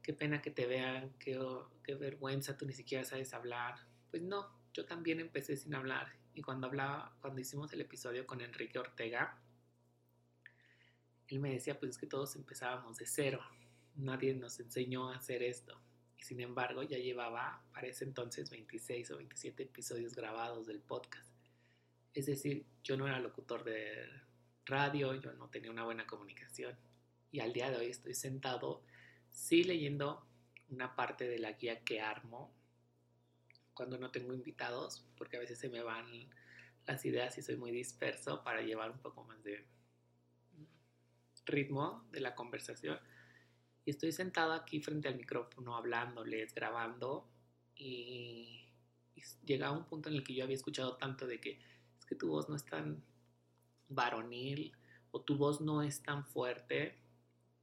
qué 0.00 0.12
pena 0.12 0.40
que 0.40 0.52
te 0.52 0.68
vean, 0.68 1.12
qué, 1.18 1.36
qué 1.82 1.96
vergüenza, 1.96 2.56
tú 2.56 2.66
ni 2.66 2.72
siquiera 2.72 3.02
sabes 3.02 3.34
hablar. 3.34 3.80
Pues 4.12 4.22
no, 4.22 4.48
yo 4.72 4.86
también 4.86 5.18
empecé 5.18 5.56
sin 5.56 5.74
hablar. 5.74 6.12
Y 6.34 6.40
cuando 6.40 6.68
hablaba, 6.68 7.16
cuando 7.20 7.40
hicimos 7.40 7.72
el 7.72 7.80
episodio 7.80 8.28
con 8.28 8.42
Enrique 8.42 8.78
Ortega, 8.78 9.42
él 11.26 11.40
me 11.40 11.50
decía, 11.50 11.80
pues 11.80 11.90
es 11.90 11.98
que 11.98 12.06
todos 12.06 12.36
empezábamos 12.36 12.98
de 12.98 13.06
cero. 13.06 13.40
Nadie 13.96 14.34
nos 14.34 14.60
enseñó 14.60 15.10
a 15.10 15.16
hacer 15.16 15.42
esto. 15.42 15.76
Y 16.16 16.22
sin 16.22 16.38
embargo, 16.42 16.84
ya 16.84 16.98
llevaba 16.98 17.64
para 17.72 17.88
ese 17.88 18.04
entonces 18.04 18.50
26 18.50 19.10
o 19.10 19.16
27 19.16 19.64
episodios 19.64 20.14
grabados 20.14 20.68
del 20.68 20.80
podcast. 20.80 21.37
Es 22.14 22.26
decir, 22.26 22.66
yo 22.82 22.96
no 22.96 23.06
era 23.06 23.20
locutor 23.20 23.64
de 23.64 24.08
radio, 24.64 25.14
yo 25.14 25.32
no 25.34 25.48
tenía 25.48 25.70
una 25.70 25.84
buena 25.84 26.06
comunicación. 26.06 26.76
Y 27.30 27.40
al 27.40 27.52
día 27.52 27.70
de 27.70 27.76
hoy 27.76 27.86
estoy 27.86 28.14
sentado, 28.14 28.82
sí 29.30 29.64
leyendo 29.64 30.26
una 30.70 30.94
parte 30.94 31.28
de 31.28 31.38
la 31.38 31.52
guía 31.52 31.84
que 31.84 32.00
armo 32.00 32.54
cuando 33.74 33.98
no 33.98 34.10
tengo 34.10 34.34
invitados, 34.34 35.06
porque 35.16 35.36
a 35.36 35.40
veces 35.40 35.58
se 35.58 35.68
me 35.68 35.82
van 35.82 36.06
las 36.86 37.04
ideas 37.04 37.36
y 37.38 37.42
soy 37.42 37.56
muy 37.56 37.70
disperso 37.70 38.42
para 38.42 38.62
llevar 38.62 38.90
un 38.90 38.98
poco 38.98 39.24
más 39.24 39.42
de 39.44 39.66
ritmo 41.46 42.06
de 42.10 42.20
la 42.20 42.34
conversación. 42.34 42.98
Y 43.84 43.90
estoy 43.90 44.12
sentado 44.12 44.52
aquí 44.52 44.80
frente 44.80 45.08
al 45.08 45.16
micrófono 45.16 45.76
hablándoles, 45.76 46.54
grabando 46.54 47.30
y, 47.74 48.68
y 49.14 49.62
un 49.62 49.84
punto 49.86 50.08
en 50.08 50.16
el 50.16 50.24
que 50.24 50.34
yo 50.34 50.44
había 50.44 50.56
escuchado 50.56 50.96
tanto 50.96 51.26
de 51.26 51.40
que 51.40 51.60
que 52.08 52.14
tu 52.14 52.28
voz 52.28 52.48
no 52.48 52.56
es 52.56 52.64
tan 52.64 53.02
varonil 53.88 54.72
o 55.10 55.20
tu 55.20 55.36
voz 55.36 55.60
no 55.60 55.82
es 55.82 56.02
tan 56.02 56.24
fuerte 56.24 56.96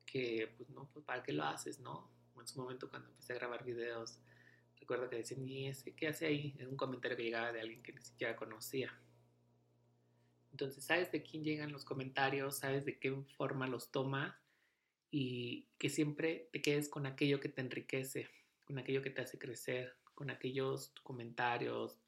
que, 0.06 0.54
pues 0.58 0.70
no, 0.70 0.88
pues 0.94 1.04
para 1.04 1.24
qué 1.24 1.34
lo 1.34 1.44
haces, 1.44 1.80
¿no? 1.80 2.10
En 2.40 2.48
su 2.48 2.60
momento 2.60 2.90
cuando 2.90 3.10
empecé 3.10 3.34
a 3.34 3.38
grabar 3.38 3.64
videos, 3.64 4.20
recuerdo 4.80 5.10
que 5.10 5.18
decían, 5.18 5.48
¿y 5.48 5.68
ese 5.68 5.96
qué 5.96 6.08
hace 6.08 6.28
ahí? 6.28 6.56
Es 6.60 6.68
un 6.68 6.78
comentario 6.78 7.18
que 7.18 7.24
llegaba 7.24 7.52
de 7.52 7.62
alguien 7.62 7.82
que 7.82 7.94
ni 7.94 8.02
siquiera 8.02 8.36
conocía. 8.36 8.94
Entonces, 10.52 10.86
sabes 10.86 11.12
de 11.12 11.22
quién 11.22 11.44
llegan 11.44 11.72
los 11.72 11.84
comentarios, 11.84 12.60
sabes 12.60 12.86
de 12.86 12.98
qué 12.98 13.14
forma 13.36 13.68
los 13.68 13.92
toma 13.92 14.40
y 15.12 15.68
que 15.78 15.90
siempre 15.90 16.50
te 16.54 16.62
quedes 16.62 16.88
con 16.88 17.06
aquello 17.06 17.40
que 17.40 17.50
te 17.50 17.62
enriquece, 17.62 18.30
con 18.64 18.78
aquello 18.78 19.02
que 19.02 19.10
te 19.10 19.22
hace 19.22 19.38
crecer, 19.38 19.98
con 20.14 20.30
aquellos 20.30 20.94
comentarios, 21.04 22.00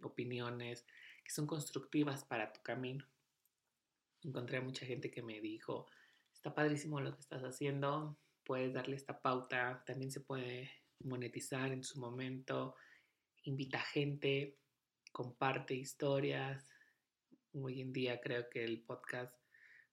opiniones 0.00 0.84
que 1.24 1.30
son 1.30 1.46
constructivas 1.46 2.24
para 2.24 2.52
tu 2.52 2.62
camino. 2.62 3.06
Encontré 4.22 4.58
a 4.58 4.62
mucha 4.62 4.86
gente 4.86 5.10
que 5.10 5.22
me 5.22 5.40
dijo, 5.40 5.86
está 6.32 6.54
padrísimo 6.54 7.00
lo 7.00 7.12
que 7.14 7.20
estás 7.20 7.42
haciendo, 7.42 8.18
puedes 8.44 8.72
darle 8.72 8.96
esta 8.96 9.20
pauta, 9.20 9.82
también 9.86 10.10
se 10.10 10.20
puede 10.20 10.70
monetizar 11.00 11.72
en 11.72 11.82
su 11.82 11.98
momento, 11.98 12.76
invita 13.44 13.80
gente, 13.80 14.58
comparte 15.10 15.74
historias. 15.74 16.68
Hoy 17.52 17.80
en 17.80 17.92
día 17.92 18.20
creo 18.20 18.48
que 18.48 18.64
el 18.64 18.82
podcast 18.82 19.34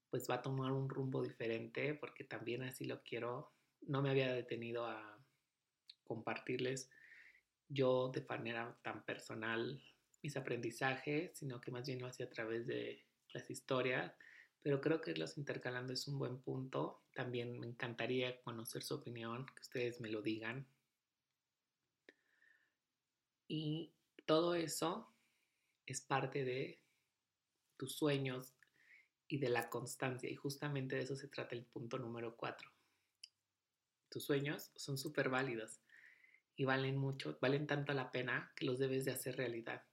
pues 0.09 0.27
va 0.29 0.35
a 0.35 0.41
tomar 0.41 0.71
un 0.71 0.89
rumbo 0.89 1.21
diferente 1.21 1.93
porque 1.93 2.23
también 2.23 2.63
así 2.63 2.85
lo 2.85 3.01
quiero. 3.03 3.53
No 3.81 4.01
me 4.01 4.09
había 4.09 4.33
detenido 4.33 4.85
a 4.85 5.19
compartirles 6.03 6.89
yo 7.67 8.09
de 8.09 8.25
manera 8.27 8.77
tan 8.81 9.03
personal 9.05 9.83
mis 10.21 10.35
aprendizajes, 10.35 11.37
sino 11.37 11.61
que 11.61 11.71
más 11.71 11.85
bien 11.87 11.99
lo 11.99 12.07
hacía 12.07 12.25
a 12.25 12.29
través 12.29 12.67
de 12.67 13.05
las 13.33 13.49
historias. 13.49 14.13
Pero 14.61 14.81
creo 14.81 14.99
que 15.01 15.15
los 15.15 15.37
intercalando 15.37 15.93
es 15.93 16.07
un 16.07 16.19
buen 16.19 16.39
punto. 16.39 17.03
También 17.13 17.59
me 17.59 17.67
encantaría 17.67 18.41
conocer 18.41 18.83
su 18.83 18.95
opinión, 18.95 19.45
que 19.45 19.61
ustedes 19.61 20.01
me 20.01 20.09
lo 20.09 20.21
digan. 20.21 20.67
Y 23.47 23.93
todo 24.25 24.55
eso 24.55 25.11
es 25.85 26.01
parte 26.01 26.43
de 26.43 26.79
tus 27.77 27.93
sueños 27.93 28.53
y 29.27 29.37
de 29.37 29.49
la 29.49 29.69
constancia. 29.69 30.29
Y 30.29 30.35
justamente 30.35 30.97
de 30.97 31.03
eso 31.03 31.15
se 31.15 31.29
trata 31.29 31.55
el 31.55 31.65
punto 31.65 31.97
número 31.97 32.35
cuatro. 32.35 32.69
Tus 34.09 34.25
sueños 34.25 34.71
son 34.75 34.97
súper 34.97 35.29
válidos 35.29 35.79
y 36.55 36.65
valen 36.65 36.97
mucho, 36.97 37.37
valen 37.39 37.67
tanto 37.67 37.93
la 37.93 38.11
pena 38.11 38.51
que 38.55 38.65
los 38.65 38.79
debes 38.79 39.05
de 39.05 39.11
hacer 39.11 39.37
realidad 39.37 39.88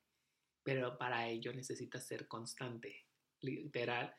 pero 0.66 0.98
para 0.98 1.28
ello 1.28 1.52
necesitas 1.52 2.04
ser 2.04 2.26
constante. 2.26 3.06
Literal, 3.40 4.12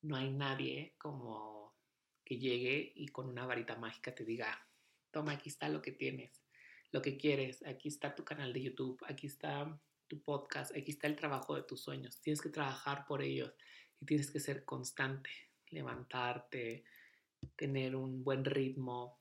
no 0.00 0.16
hay 0.16 0.30
nadie 0.30 0.94
como 0.96 1.76
que 2.24 2.38
llegue 2.38 2.94
y 2.96 3.08
con 3.08 3.28
una 3.28 3.44
varita 3.44 3.76
mágica 3.76 4.14
te 4.14 4.24
diga, 4.24 4.58
toma, 5.10 5.32
aquí 5.32 5.50
está 5.50 5.68
lo 5.68 5.82
que 5.82 5.92
tienes, 5.92 6.42
lo 6.92 7.02
que 7.02 7.18
quieres, 7.18 7.62
aquí 7.66 7.88
está 7.88 8.14
tu 8.14 8.24
canal 8.24 8.54
de 8.54 8.62
YouTube, 8.62 9.04
aquí 9.06 9.26
está 9.26 9.78
tu 10.08 10.22
podcast, 10.22 10.74
aquí 10.74 10.92
está 10.92 11.08
el 11.08 11.16
trabajo 11.16 11.56
de 11.56 11.64
tus 11.64 11.82
sueños. 11.82 12.22
Tienes 12.22 12.40
que 12.40 12.48
trabajar 12.48 13.04
por 13.06 13.20
ellos 13.20 13.52
y 14.00 14.06
tienes 14.06 14.30
que 14.30 14.40
ser 14.40 14.64
constante, 14.64 15.28
levantarte, 15.68 16.84
tener 17.54 17.96
un 17.96 18.24
buen 18.24 18.46
ritmo 18.46 19.20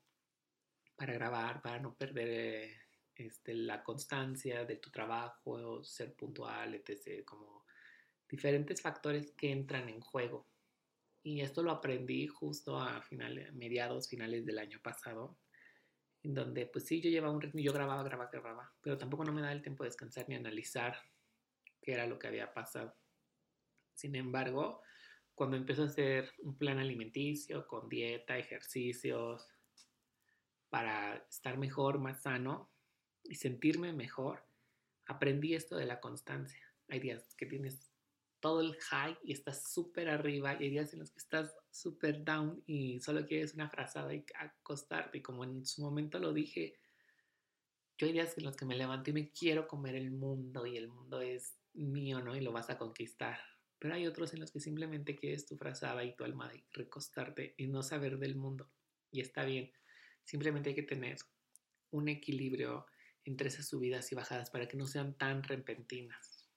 para 0.95 1.11
grabar, 1.15 1.61
para 1.61 1.79
no 1.79 1.95
perder 1.95 2.29
eh, 2.29 2.80
este, 3.21 3.53
la 3.53 3.83
constancia 3.83 4.65
de 4.65 4.75
tu 4.77 4.91
trabajo, 4.91 5.83
ser 5.83 6.13
puntual, 6.15 6.75
etc. 6.75 7.23
Como 7.25 7.65
diferentes 8.29 8.81
factores 8.81 9.31
que 9.31 9.51
entran 9.51 9.89
en 9.89 10.01
juego. 10.01 10.47
Y 11.23 11.41
esto 11.41 11.61
lo 11.61 11.71
aprendí 11.71 12.27
justo 12.27 12.79
a 12.79 13.01
finales, 13.01 13.53
mediados, 13.53 14.09
finales 14.09 14.45
del 14.45 14.57
año 14.57 14.79
pasado, 14.81 15.37
en 16.23 16.33
donde 16.33 16.65
pues 16.65 16.85
sí, 16.85 17.01
yo 17.01 17.09
llevaba 17.09 17.33
un 17.33 17.41
ritmo, 17.41 17.59
yo 17.59 17.73
grababa, 17.73 18.03
grababa, 18.03 18.29
grababa, 18.31 18.73
pero 18.81 18.97
tampoco 18.97 19.23
no 19.23 19.33
me 19.33 19.41
daba 19.41 19.53
el 19.53 19.61
tiempo 19.61 19.83
de 19.83 19.89
descansar 19.89 20.27
ni 20.27 20.35
analizar 20.35 20.97
qué 21.81 21.93
era 21.93 22.07
lo 22.07 22.17
que 22.17 22.27
había 22.27 22.53
pasado. 22.53 22.95
Sin 23.93 24.15
embargo, 24.15 24.81
cuando 25.35 25.57
empezó 25.57 25.83
a 25.83 25.87
hacer 25.87 26.31
un 26.39 26.57
plan 26.57 26.79
alimenticio 26.79 27.67
con 27.67 27.87
dieta, 27.89 28.37
ejercicios, 28.37 29.47
para 30.69 31.17
estar 31.29 31.57
mejor, 31.57 31.99
más 31.99 32.21
sano, 32.21 32.71
y 33.31 33.35
sentirme 33.35 33.93
mejor, 33.93 34.43
aprendí 35.05 35.55
esto 35.55 35.77
de 35.77 35.85
la 35.85 36.01
constancia. 36.01 36.61
Hay 36.89 36.99
días 36.99 37.33
que 37.35 37.45
tienes 37.45 37.89
todo 38.41 38.59
el 38.59 38.75
high 38.75 39.17
y 39.23 39.31
estás 39.31 39.71
súper 39.71 40.09
arriba 40.09 40.57
y 40.59 40.65
hay 40.65 40.69
días 40.71 40.91
en 40.91 40.99
los 40.99 41.11
que 41.11 41.19
estás 41.19 41.55
súper 41.69 42.25
down 42.25 42.61
y 42.67 42.99
solo 42.99 43.25
quieres 43.25 43.53
una 43.53 43.69
frazada 43.69 44.13
y 44.13 44.25
acostarte. 44.35 45.19
Y 45.19 45.21
como 45.21 45.45
en 45.45 45.65
su 45.65 45.81
momento 45.81 46.19
lo 46.19 46.33
dije, 46.33 46.77
yo 47.97 48.07
hay 48.07 48.11
días 48.11 48.37
en 48.37 48.43
los 48.43 48.57
que 48.57 48.65
me 48.65 48.75
levanto 48.75 49.11
y 49.11 49.13
me 49.13 49.31
quiero 49.31 49.65
comer 49.65 49.95
el 49.95 50.11
mundo 50.11 50.65
y 50.65 50.75
el 50.75 50.89
mundo 50.89 51.21
es 51.21 51.55
mío, 51.73 52.19
¿no? 52.19 52.35
Y 52.35 52.41
lo 52.41 52.51
vas 52.51 52.69
a 52.69 52.77
conquistar. 52.77 53.39
Pero 53.79 53.93
hay 53.93 54.07
otros 54.07 54.33
en 54.33 54.41
los 54.41 54.51
que 54.51 54.59
simplemente 54.59 55.15
quieres 55.15 55.45
tu 55.45 55.55
frazada 55.55 56.03
y 56.03 56.17
tu 56.17 56.25
alma 56.25 56.51
y 56.53 56.61
recostarte 56.73 57.55
y 57.57 57.67
no 57.67 57.81
saber 57.81 58.19
del 58.19 58.35
mundo. 58.35 58.69
Y 59.09 59.21
está 59.21 59.45
bien. 59.45 59.71
Simplemente 60.25 60.71
hay 60.71 60.75
que 60.75 60.83
tener 60.83 61.17
un 61.91 62.09
equilibrio 62.09 62.85
entre 63.25 63.49
esas 63.49 63.67
subidas 63.67 64.11
y 64.11 64.15
bajadas 64.15 64.49
para 64.49 64.67
que 64.67 64.77
no 64.77 64.87
sean 64.87 65.13
tan 65.15 65.43
repentinas. 65.43 66.49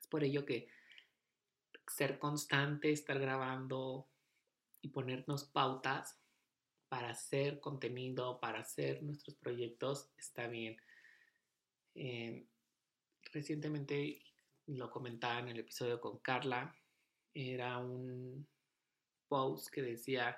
Es 0.00 0.06
por 0.08 0.24
ello 0.24 0.44
que 0.44 0.68
ser 1.86 2.18
constante, 2.18 2.90
estar 2.92 3.18
grabando 3.18 4.08
y 4.80 4.88
ponernos 4.88 5.44
pautas 5.44 6.18
para 6.88 7.10
hacer 7.10 7.60
contenido, 7.60 8.40
para 8.40 8.60
hacer 8.60 9.02
nuestros 9.02 9.36
proyectos, 9.36 10.10
está 10.16 10.48
bien. 10.48 10.76
Eh, 11.94 12.46
recientemente 13.32 14.24
lo 14.66 14.90
comentaba 14.90 15.40
en 15.40 15.48
el 15.48 15.60
episodio 15.60 16.00
con 16.00 16.18
Carla, 16.18 16.76
era 17.32 17.78
un 17.78 18.46
post 19.28 19.68
que 19.72 19.82
decía, 19.82 20.36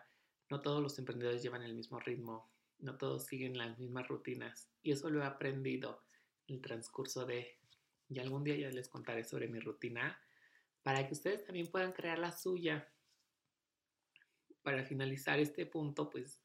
no 0.50 0.61
todos 0.61 0.82
los 0.82 0.99
emprendedores 0.99 1.42
llevan 1.42 1.62
el 1.62 1.75
mismo 1.75 1.99
ritmo, 2.00 2.51
no 2.82 2.96
todos 2.96 3.26
siguen 3.26 3.56
las 3.56 3.78
mismas 3.78 4.08
rutinas. 4.08 4.68
Y 4.82 4.92
eso 4.92 5.08
lo 5.08 5.22
he 5.22 5.26
aprendido 5.26 6.04
en 6.48 6.56
el 6.56 6.62
transcurso 6.62 7.24
de, 7.24 7.58
y 8.08 8.18
algún 8.18 8.44
día 8.44 8.56
ya 8.56 8.70
les 8.70 8.88
contaré 8.88 9.24
sobre 9.24 9.48
mi 9.48 9.60
rutina, 9.60 10.20
para 10.82 11.06
que 11.06 11.14
ustedes 11.14 11.44
también 11.44 11.70
puedan 11.70 11.92
crear 11.92 12.18
la 12.18 12.32
suya. 12.32 12.92
Para 14.62 14.84
finalizar 14.84 15.38
este 15.38 15.64
punto, 15.64 16.10
pues 16.10 16.42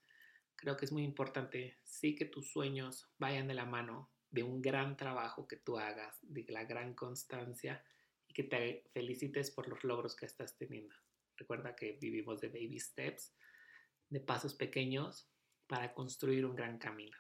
creo 0.56 0.78
que 0.78 0.86
es 0.86 0.92
muy 0.92 1.04
importante, 1.04 1.78
sí 1.84 2.16
que 2.16 2.26
tus 2.26 2.52
sueños 2.52 3.10
vayan 3.18 3.48
de 3.48 3.54
la 3.56 3.66
mano 3.66 4.12
de 4.30 4.44
un 4.44 4.62
gran 4.62 4.96
trabajo 4.98 5.48
que 5.48 5.58
tú 5.58 5.78
hagas, 5.78 6.18
de 6.22 6.46
la 6.50 6.66
gran 6.66 6.94
constancia 6.94 7.84
y 8.28 8.34
que 8.34 8.44
te 8.44 8.84
felicites 8.92 9.52
por 9.52 9.68
los 9.68 9.84
logros 9.84 10.16
que 10.16 10.26
estás 10.26 10.56
teniendo. 10.58 10.96
Recuerda 11.36 11.76
que 11.76 11.94
vivimos 11.94 12.42
de 12.42 12.50
baby 12.50 12.80
steps, 12.80 13.34
de 14.10 14.20
pasos 14.20 14.54
pequeños 14.54 15.30
para 15.68 15.94
construir 15.94 16.46
un 16.46 16.56
gran 16.56 16.78
camino. 16.78 17.18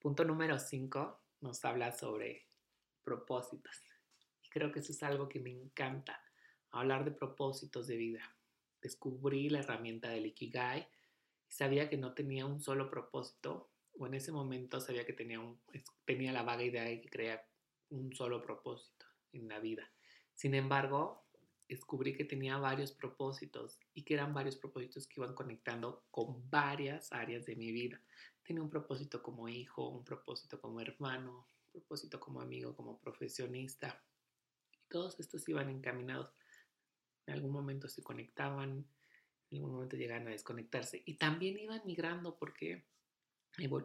Punto 0.00 0.24
número 0.24 0.58
5 0.58 1.20
nos 1.40 1.64
habla 1.64 1.92
sobre 1.92 2.46
propósitos. 3.04 3.82
Y 4.42 4.48
creo 4.48 4.72
que 4.72 4.80
eso 4.80 4.92
es 4.92 5.02
algo 5.02 5.28
que 5.28 5.40
me 5.40 5.50
encanta, 5.50 6.22
hablar 6.70 7.04
de 7.04 7.10
propósitos 7.10 7.86
de 7.86 7.96
vida. 7.96 8.36
Descubrí 8.80 9.48
la 9.50 9.60
herramienta 9.60 10.08
del 10.08 10.26
Ikigai 10.26 10.88
y 11.48 11.52
sabía 11.52 11.88
que 11.88 11.96
no 11.96 12.14
tenía 12.14 12.46
un 12.46 12.60
solo 12.60 12.90
propósito, 12.90 13.70
o 13.98 14.06
en 14.06 14.14
ese 14.14 14.30
momento 14.30 14.80
sabía 14.80 15.04
que 15.04 15.12
tenía, 15.12 15.40
un, 15.40 15.60
tenía 16.04 16.32
la 16.32 16.42
vaga 16.42 16.62
idea 16.62 16.84
de 16.84 17.00
que 17.00 17.08
crear 17.08 17.46
un 17.90 18.14
solo 18.14 18.40
propósito 18.40 19.06
en 19.32 19.48
la 19.48 19.58
vida. 19.58 19.90
Sin 20.34 20.54
embargo, 20.54 21.27
descubrí 21.68 22.16
que 22.16 22.24
tenía 22.24 22.56
varios 22.56 22.92
propósitos 22.92 23.78
y 23.94 24.02
que 24.02 24.14
eran 24.14 24.32
varios 24.32 24.56
propósitos 24.56 25.06
que 25.06 25.20
iban 25.20 25.34
conectando 25.34 26.04
con 26.10 26.48
varias 26.50 27.12
áreas 27.12 27.44
de 27.44 27.56
mi 27.56 27.70
vida. 27.70 28.00
Tenía 28.42 28.62
un 28.62 28.70
propósito 28.70 29.22
como 29.22 29.48
hijo, 29.48 29.88
un 29.88 30.04
propósito 30.04 30.60
como 30.60 30.80
hermano, 30.80 31.46
un 31.66 31.72
propósito 31.72 32.18
como 32.18 32.40
amigo, 32.40 32.74
como 32.74 32.98
profesionista. 32.98 34.02
todos 34.88 35.20
estos 35.20 35.46
iban 35.48 35.68
encaminados. 35.68 36.32
En 37.26 37.34
algún 37.34 37.52
momento 37.52 37.88
se 37.88 38.02
conectaban, 38.02 38.86
en 39.50 39.58
algún 39.58 39.74
momento 39.74 39.96
llegaban 39.96 40.28
a 40.28 40.30
desconectarse 40.30 41.02
y 41.04 41.14
también 41.14 41.58
iban 41.58 41.82
migrando 41.84 42.38
porque 42.38 42.86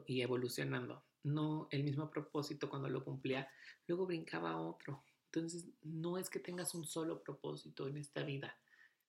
y 0.06 0.22
evolucionando. 0.22 1.04
No 1.24 1.68
el 1.72 1.84
mismo 1.84 2.10
propósito 2.10 2.70
cuando 2.70 2.88
lo 2.88 3.04
cumplía, 3.04 3.50
luego 3.88 4.06
brincaba 4.06 4.52
a 4.52 4.62
otro 4.62 5.04
entonces, 5.34 5.66
no 5.82 6.20
es 6.20 6.30
que 6.30 6.40
tengas 6.40 6.76
un 6.76 6.86
solo 6.86 7.24
propósito 7.24 7.88
en 7.88 7.98
esta 7.98 8.22
vida, 8.22 8.56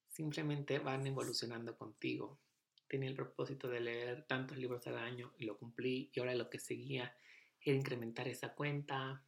simplemente 0.08 0.78
van 0.78 1.06
evolucionando 1.06 1.76
contigo. 1.76 2.40
Tenía 2.88 3.10
el 3.10 3.14
propósito 3.14 3.68
de 3.68 3.80
leer 3.80 4.26
tantos 4.26 4.56
libros 4.56 4.86
al 4.86 4.96
año 4.96 5.34
y 5.36 5.44
lo 5.44 5.58
cumplí 5.58 6.10
y 6.14 6.20
ahora 6.20 6.34
lo 6.34 6.48
que 6.48 6.58
seguía 6.58 7.14
era 7.60 7.76
incrementar 7.76 8.26
esa 8.26 8.54
cuenta. 8.54 9.22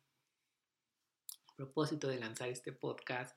Propósito 1.54 2.08
de 2.08 2.18
lanzar 2.18 2.48
este 2.48 2.72
podcast 2.72 3.36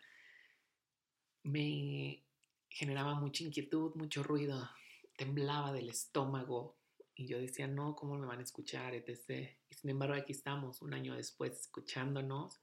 me 1.43 2.24
generaba 2.69 3.15
mucha 3.15 3.43
inquietud, 3.43 3.93
mucho 3.95 4.24
ruido, 4.24 4.69
temblaba 5.17 5.74
del 5.74 5.89
estómago 5.89 6.78
y 7.13 7.28
yo 7.28 7.38
decía, 7.38 7.67
no, 7.67 7.93
¿cómo 7.98 8.17
me 8.17 8.26
van 8.26 8.39
a 8.39 8.43
escuchar? 8.43 8.95
etc. 8.95 9.50
Y 9.69 9.76
sin 9.76 9.89
embargo, 9.89 10.15
aquí 10.15 10.32
estamos, 10.32 10.82
un 10.82 10.93
año 10.93 11.13
después, 11.13 11.60
escuchándonos 11.60 12.62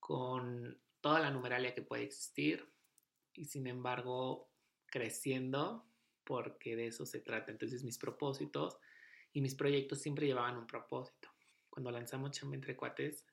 con 0.00 0.80
toda 1.00 1.20
la 1.20 1.30
numeralia 1.30 1.74
que 1.74 1.82
puede 1.82 2.02
existir 2.04 2.68
y 3.34 3.44
sin 3.44 3.66
embargo 3.66 4.50
creciendo 4.86 5.86
porque 6.24 6.76
de 6.76 6.88
eso 6.88 7.06
se 7.06 7.20
trata. 7.20 7.52
Entonces 7.52 7.84
mis 7.84 7.98
propósitos 7.98 8.78
y 9.32 9.40
mis 9.40 9.54
proyectos 9.54 10.00
siempre 10.00 10.26
llevaban 10.26 10.56
un 10.56 10.66
propósito. 10.66 11.28
Cuando 11.68 11.90
lanzamos 11.90 12.32
Chamba 12.32 12.56
entre 12.56 12.76
Cuates, 12.76 13.24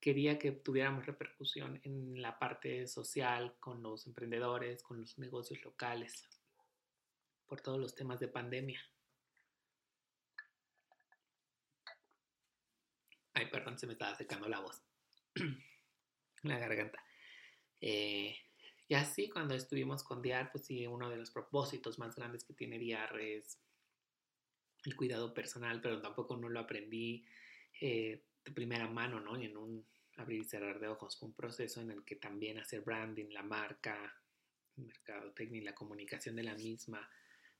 quería 0.00 0.38
que 0.38 0.52
tuviéramos 0.52 1.06
repercusión 1.06 1.80
en 1.82 2.20
la 2.20 2.38
parte 2.38 2.86
social, 2.86 3.56
con 3.58 3.82
los 3.82 4.06
emprendedores, 4.06 4.82
con 4.82 5.00
los 5.00 5.18
negocios 5.18 5.62
locales, 5.64 6.28
por 7.46 7.60
todos 7.60 7.80
los 7.80 7.94
temas 7.94 8.20
de 8.20 8.28
pandemia. 8.28 8.80
Ay, 13.32 13.50
perdón, 13.50 13.78
se 13.78 13.86
me 13.86 13.94
estaba 13.94 14.14
secando 14.14 14.48
la 14.48 14.60
voz. 14.60 14.82
la 16.48 16.58
garganta. 16.58 17.02
Eh, 17.80 18.36
y 18.88 18.94
así 18.94 19.28
cuando 19.28 19.54
estuvimos 19.54 20.02
con 20.04 20.22
Diar, 20.22 20.50
pues 20.52 20.66
sí, 20.66 20.86
uno 20.86 21.08
de 21.08 21.16
los 21.16 21.30
propósitos 21.30 21.98
más 21.98 22.14
grandes 22.14 22.44
que 22.44 22.54
tiene 22.54 22.78
Diar 22.78 23.18
es 23.18 23.58
el 24.84 24.96
cuidado 24.96 25.32
personal, 25.32 25.80
pero 25.80 26.00
tampoco 26.00 26.36
no 26.36 26.48
lo 26.48 26.60
aprendí 26.60 27.24
eh, 27.80 28.22
de 28.44 28.52
primera 28.52 28.88
mano, 28.88 29.20
¿no? 29.20 29.36
En 29.36 29.56
un 29.56 29.86
abrir 30.16 30.42
y 30.42 30.44
cerrar 30.44 30.78
de 30.78 30.88
ojos, 30.88 31.20
un 31.22 31.34
proceso 31.34 31.80
en 31.80 31.90
el 31.90 32.04
que 32.04 32.16
también 32.16 32.58
hacer 32.58 32.82
branding, 32.82 33.30
la 33.30 33.42
marca, 33.42 34.14
el 34.76 34.84
mercado 34.84 35.32
técnico, 35.32 35.64
la 35.64 35.74
comunicación 35.74 36.36
de 36.36 36.44
la 36.44 36.54
misma, 36.54 37.08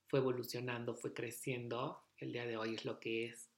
fue 0.06 0.20
evolucionando, 0.20 0.94
fue 0.94 1.12
creciendo, 1.12 2.04
el 2.18 2.32
día 2.32 2.46
de 2.46 2.56
hoy 2.56 2.74
es 2.74 2.84
lo 2.84 3.00
que 3.00 3.26
es. 3.26 3.50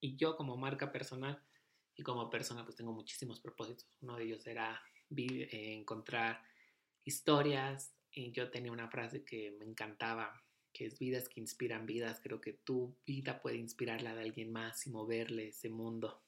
Y 0.00 0.16
yo 0.16 0.36
como 0.36 0.56
marca 0.56 0.92
personal, 0.92 1.42
y 1.96 2.02
como 2.02 2.30
persona 2.30 2.64
pues 2.64 2.76
tengo 2.76 2.92
muchísimos 2.92 3.40
propósitos. 3.40 3.86
Uno 4.00 4.16
de 4.16 4.24
ellos 4.24 4.46
era 4.46 4.82
eh, 5.16 5.74
encontrar 5.74 6.42
historias 7.04 7.94
y 8.10 8.32
yo 8.32 8.50
tenía 8.50 8.72
una 8.72 8.88
frase 8.88 9.24
que 9.24 9.52
me 9.58 9.64
encantaba, 9.64 10.42
que 10.72 10.86
es 10.86 10.98
vidas 10.98 11.28
que 11.28 11.40
inspiran 11.40 11.86
vidas. 11.86 12.20
Creo 12.22 12.40
que 12.40 12.52
tu 12.52 12.96
vida 13.06 13.40
puede 13.40 13.56
inspirar 13.56 14.02
la 14.02 14.14
de 14.14 14.22
alguien 14.22 14.52
más 14.52 14.86
y 14.86 14.90
moverle 14.90 15.48
ese 15.48 15.68
mundo. 15.68 16.22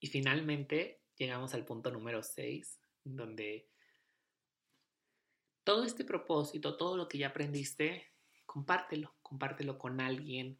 Y 0.00 0.08
finalmente 0.08 1.00
llegamos 1.16 1.54
al 1.54 1.64
punto 1.64 1.90
número 1.90 2.22
6, 2.22 2.78
donde 3.04 3.68
todo 5.64 5.84
este 5.84 6.04
propósito, 6.04 6.76
todo 6.76 6.96
lo 6.96 7.08
que 7.08 7.18
ya 7.18 7.28
aprendiste, 7.28 8.12
compártelo, 8.44 9.14
compártelo 9.22 9.78
con 9.78 10.00
alguien 10.00 10.58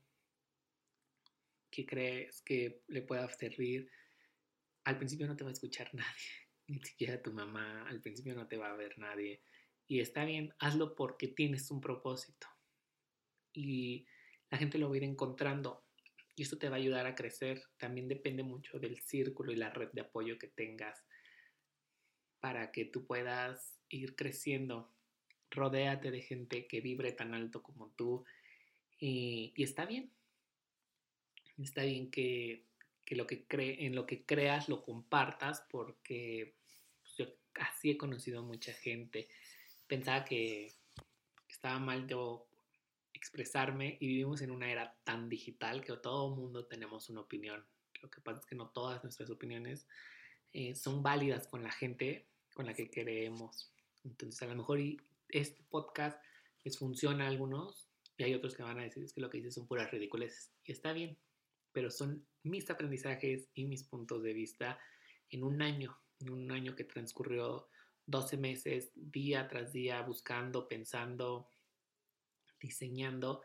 que 1.75 1.85
crees 1.85 2.41
que 2.43 2.83
le 2.87 3.03
pueda 3.03 3.29
servir, 3.29 3.91
al 4.85 4.97
principio 4.97 5.27
no 5.27 5.37
te 5.37 5.43
va 5.43 5.51
a 5.51 5.53
escuchar 5.53 5.91
nadie, 5.95 6.31
ni 6.69 6.79
siquiera 6.81 7.21
tu 7.21 7.33
mamá, 7.33 7.87
al 7.89 8.01
principio 8.01 8.35
no 8.35 8.47
te 8.47 8.57
va 8.57 8.71
a 8.71 8.77
ver 8.77 8.97
nadie. 8.99 9.43
Y 9.87 10.01
está 10.01 10.25
bien, 10.25 10.55
hazlo 10.61 10.95
porque 10.95 11.29
tienes 11.29 11.71
un 11.71 11.81
propósito. 11.81 12.47
Y 13.53 14.07
la 14.51 14.59
gente 14.59 14.79
lo 14.79 14.89
va 14.89 14.95
a 14.95 14.99
ir 14.99 15.05
encontrando. 15.05 15.85
Y 16.37 16.43
eso 16.43 16.57
te 16.57 16.69
va 16.69 16.77
a 16.77 16.79
ayudar 16.79 17.07
a 17.07 17.15
crecer. 17.15 17.63
También 17.77 18.09
depende 18.09 18.43
mucho 18.43 18.79
del 18.79 18.99
círculo 19.01 19.53
y 19.53 19.57
la 19.57 19.71
red 19.71 19.91
de 19.93 20.01
apoyo 20.01 20.39
que 20.39 20.49
tengas 20.49 21.05
para 22.41 22.73
que 22.73 22.87
tú 22.87 23.07
puedas 23.07 23.79
ir 23.91 24.17
creciendo. 24.17 24.95
Rodéate 25.51 26.11
de 26.11 26.23
gente 26.23 26.67
que 26.67 26.81
vibre 26.81 27.13
tan 27.13 27.35
alto 27.35 27.63
como 27.63 27.91
tú. 27.91 28.25
Y 28.99 29.53
está 29.63 29.85
bien, 29.85 30.14
está 31.63 31.83
bien 31.83 32.11
que, 32.11 32.65
lo 33.11 33.27
que 33.27 33.47
en 33.51 33.95
lo 33.95 34.07
que 34.07 34.25
creas 34.25 34.69
lo 34.69 34.83
compartas 34.83 35.65
porque 35.71 36.55
pues, 37.03 37.17
yo 37.17 37.27
así 37.55 37.91
he 37.91 37.99
conocido 37.99 38.41
a 38.41 38.43
mucha 38.43 38.73
gente. 38.73 39.29
Pensaba 39.87 40.25
que 40.25 40.73
estaba 41.49 41.79
mal 41.79 42.07
yo 42.07 42.49
expresarme 43.13 43.97
y 44.01 44.09
vivimos 44.09 44.43
en 44.43 44.51
una 44.51 44.71
era 44.71 44.97
tan 45.05 45.29
digital 45.29 45.85
que 45.85 45.97
todo 45.97 46.29
el 46.29 46.41
mundo 46.41 46.67
tenemos 46.67 47.09
una 47.09 47.21
opinión. 47.21 47.65
Lo 48.03 48.11
que 48.11 48.21
pasa 48.21 48.41
es 48.41 48.47
que 48.47 48.57
no 48.57 48.69
todas 48.69 49.03
nuestras 49.03 49.31
opiniones 49.31 49.87
eh, 50.53 50.75
son 50.75 51.03
válidas 51.03 51.47
con 51.47 51.63
la 51.63 51.71
gente 51.71 52.27
con 52.53 52.67
la 52.67 52.75
que 52.75 52.91
queremos. 52.91 53.73
Entonces 54.05 54.43
a 54.43 54.47
lo 54.47 54.57
mejor 54.57 54.79
este 55.29 55.63
podcast 55.71 56.21
les 56.65 56.79
funciona 56.79 57.25
a 57.25 57.29
algunos 57.29 57.89
y 58.17 58.25
hay 58.25 58.35
otros 58.35 58.55
que 58.55 58.63
van 58.63 58.79
a 58.79 58.83
decir 58.83 59.03
es 59.03 59.13
que 59.13 59.21
lo 59.21 59.31
que 59.31 59.39
dices 59.39 59.55
son 59.55 59.67
puras 59.67 59.91
ridículas 59.91 60.51
y 60.65 60.73
está 60.73 60.93
bien 60.93 61.19
pero 61.75 61.91
son 61.91 62.27
mis 62.45 62.71
aprendizajes 62.71 63.51
y 63.53 63.67
mis 63.67 63.83
puntos 63.83 64.23
de 64.23 64.33
vista 64.33 64.79
en 65.29 65.43
un 65.43 65.61
año, 65.61 65.99
en 66.21 66.31
un 66.31 66.51
año 66.53 66.75
que 66.77 66.85
transcurrió 66.85 67.69
12 68.07 68.37
meses, 68.37 68.93
día 68.95 69.49
tras 69.49 69.73
día, 69.73 70.01
buscando, 70.03 70.69
pensando, 70.69 71.51
diseñando. 72.61 73.43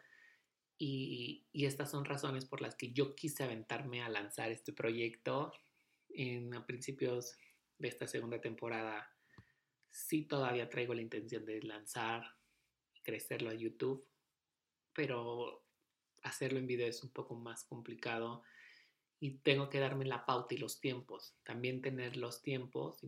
Y, 0.77 1.47
estas 1.53 1.91
son 1.91 2.05
razones 2.05 2.45
por 2.45 2.61
las 2.61 2.75
que 2.75 2.93
yo 2.93 3.15
quise 3.15 3.43
aventarme 3.43 4.01
a 4.01 4.09
lanzar 4.09 4.51
este 4.51 4.71
proyecto 4.71 5.51
en 6.09 6.53
a 6.53 6.65
principios 6.65 7.35
de 7.79 7.87
esta 7.87 8.07
segunda 8.07 8.39
temporada. 8.39 9.11
Sí 9.89 10.23
todavía 10.23 10.69
traigo 10.69 10.93
la 10.93 11.01
intención 11.01 11.45
de 11.45 11.63
lanzar 11.63 12.23
y 12.93 13.01
crecerlo 13.01 13.49
a 13.49 13.55
YouTube, 13.55 14.07
pero 14.93 15.65
hacerlo 16.23 16.59
en 16.59 16.67
video 16.67 16.87
es 16.87 17.03
un 17.03 17.11
poco 17.11 17.35
más 17.35 17.63
complicado 17.63 18.43
y 19.19 19.37
tengo 19.39 19.69
que 19.69 19.79
darme 19.79 20.05
la 20.05 20.25
pauta 20.25 20.55
y 20.55 20.57
los 20.57 20.79
tiempos. 20.79 21.35
También 21.43 21.81
tener 21.81 22.17
los 22.17 22.41
tiempos 22.41 22.99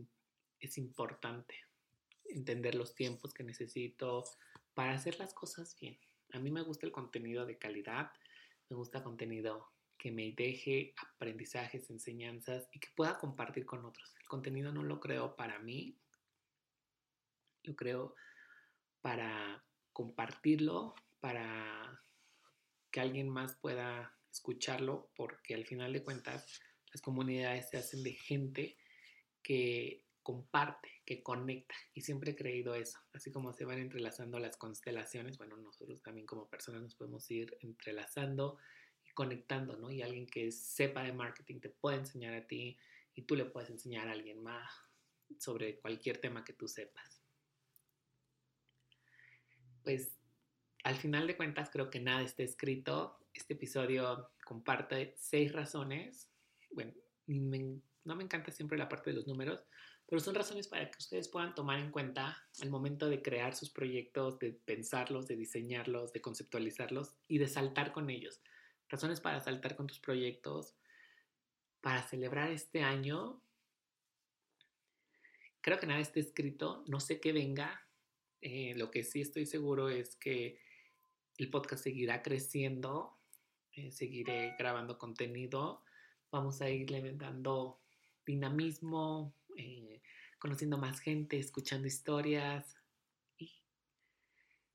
es 0.60 0.78
importante. 0.78 1.56
Entender 2.26 2.76
los 2.76 2.96
tiempos 2.96 3.34
que 3.34 3.44
necesito 3.44 4.24
para 4.74 4.94
hacer 4.94 5.20
las 5.20 5.34
cosas 5.34 5.78
bien. 5.80 5.98
A 6.34 6.40
mí 6.40 6.52
me 6.52 6.62
gusta 6.62 6.86
el 6.86 6.92
contenido 6.92 7.46
de 7.46 7.58
calidad, 7.58 8.12
me 8.70 8.76
gusta 8.76 9.04
contenido 9.04 9.72
que 9.98 10.12
me 10.12 10.32
deje 10.32 10.96
aprendizajes, 10.98 11.90
enseñanzas 11.90 12.68
y 12.72 12.80
que 12.80 12.90
pueda 12.96 13.20
compartir 13.20 13.66
con 13.66 13.86
otros. 13.86 14.16
El 14.20 14.28
contenido 14.28 14.72
no 14.72 14.82
lo 14.84 15.00
creo 15.00 15.36
para 15.36 15.60
mí, 15.60 15.96
lo 17.64 17.76
creo 17.76 18.16
para 19.02 19.64
compartirlo, 19.94 20.96
para 21.20 22.02
que 22.92 23.00
alguien 23.00 23.30
más 23.30 23.56
pueda 23.56 24.16
escucharlo, 24.32 25.12
porque 25.16 25.56
al 25.56 25.66
final 25.66 25.94
de 25.94 26.04
cuentas 26.04 26.62
las 26.94 27.02
comunidades 27.02 27.70
se 27.70 27.78
hacen 27.78 28.04
de 28.04 28.14
gente 28.14 28.78
que 29.42 30.06
comparte, 30.24 31.02
que 31.06 31.24
conecta. 31.24 31.76
Y 31.94 32.02
siempre 32.02 32.32
he 32.32 32.36
creído 32.36 32.76
eso. 32.76 33.00
Así 33.14 33.32
como 33.32 33.54
se 33.54 33.66
van 33.66 33.80
entrelazando 33.80 34.40
las 34.40 34.58
constelaciones, 34.58 35.38
bueno, 35.38 35.58
nosotros 35.58 36.02
también 36.02 36.28
como 36.28 36.50
personas 36.50 36.82
nos 36.82 36.96
podemos 36.96 37.30
ir 37.32 37.58
entrelazando 37.62 38.58
y 39.04 39.12
conectando, 39.12 39.78
¿no? 39.78 39.92
Y 39.92 40.02
alguien 40.02 40.28
que 40.28 40.52
sepa 40.52 41.04
de 41.04 41.14
marketing 41.14 41.60
te 41.60 41.70
puede 41.70 41.98
enseñar 41.98 42.34
a 42.34 42.48
ti 42.48 42.78
y 43.16 43.24
tú 43.24 43.36
le 43.36 43.46
puedes 43.46 43.70
enseñar 43.70 44.08
a 44.08 44.12
alguien 44.12 44.42
más 44.42 44.72
sobre 45.40 45.80
cualquier 45.80 46.20
tema 46.20 46.44
que 46.44 46.54
tú 46.54 46.68
sepas. 46.68 47.22
Pues 49.84 50.21
al 50.84 50.96
final 50.96 51.28
de 51.28 51.38
cuentas 51.38 51.70
creo 51.70 51.90
que 51.90 52.00
nada 52.00 52.22
está 52.22 52.44
escrito. 52.44 53.20
Este 53.34 53.54
episodio 53.54 54.32
comparte 54.46 55.16
seis 55.18 55.52
razones. 55.52 56.30
Bueno, 56.72 56.94
no 57.28 58.16
me 58.16 58.24
encanta 58.24 58.52
siempre 58.52 58.78
la 58.78 58.90
parte 58.90 59.12
de 59.12 59.18
los 59.18 59.28
números, 59.28 59.64
pero 60.08 60.20
son 60.20 60.36
razones 60.36 60.68
para 60.68 60.90
que 60.90 60.98
ustedes 60.98 61.30
puedan 61.30 61.56
tomar 61.56 61.80
en 61.80 61.92
cuenta 61.92 62.46
al 62.62 62.70
momento 62.70 63.10
de 63.10 63.22
crear 63.22 63.56
sus 63.56 63.70
proyectos, 63.70 64.40
de 64.40 64.52
pensarlos, 64.52 65.28
de 65.28 65.36
diseñarlos, 65.36 66.12
de 66.14 66.22
conceptualizarlos 66.22 67.16
y 67.28 67.38
de 67.38 67.48
saltar 67.48 67.92
con 67.92 68.10
ellos. 68.10 68.42
Razones 68.90 69.22
para 69.22 69.40
saltar 69.40 69.76
con 69.76 69.88
tus 69.88 70.00
proyectos, 70.00 70.76
para 71.80 72.04
celebrar 72.04 72.52
este 72.52 72.82
año. 72.82 73.42
Creo 75.62 75.80
que 75.80 75.88
nada 75.88 76.02
está 76.02 76.20
escrito, 76.20 76.84
no 76.88 77.00
sé 77.00 77.22
qué 77.22 77.32
venga. 77.32 77.88
Eh, 78.42 78.74
lo 78.76 78.90
que 78.90 79.04
sí 79.04 79.22
estoy 79.22 79.46
seguro 79.46 79.90
es 79.90 80.16
que 80.16 80.60
el 81.42 81.50
podcast 81.50 81.84
seguirá 81.84 82.22
creciendo, 82.22 83.18
eh, 83.74 83.92
seguiré 83.92 84.56
grabando 84.60 85.00
contenido, 85.00 85.84
vamos 86.32 86.62
a 86.62 86.70
irle 86.70 87.02
dando 87.14 87.80
dinamismo, 88.24 89.34
eh, 89.58 90.04
conociendo 90.38 90.78
más 90.78 91.00
gente, 91.00 91.40
escuchando 91.40 91.88
historias 91.88 92.78
y 93.40 93.52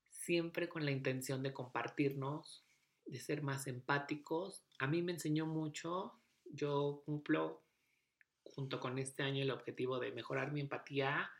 siempre 0.09 0.67
con 0.67 0.83
la 0.83 0.91
intención 0.91 1.41
de 1.41 1.53
compartirnos, 1.53 2.65
de 3.05 3.21
ser 3.21 3.43
más 3.43 3.67
empáticos. 3.67 4.65
A 4.79 4.87
mí 4.87 5.01
me 5.01 5.13
enseñó 5.13 5.45
mucho, 5.45 6.19
yo 6.43 7.01
cumplo 7.05 7.63
junto 8.43 8.81
con 8.81 8.99
este 8.99 9.23
año 9.23 9.41
el 9.41 9.51
objetivo 9.51 9.99
de 9.99 10.11
mejorar 10.11 10.51
mi 10.51 10.59
empatía, 10.59 11.31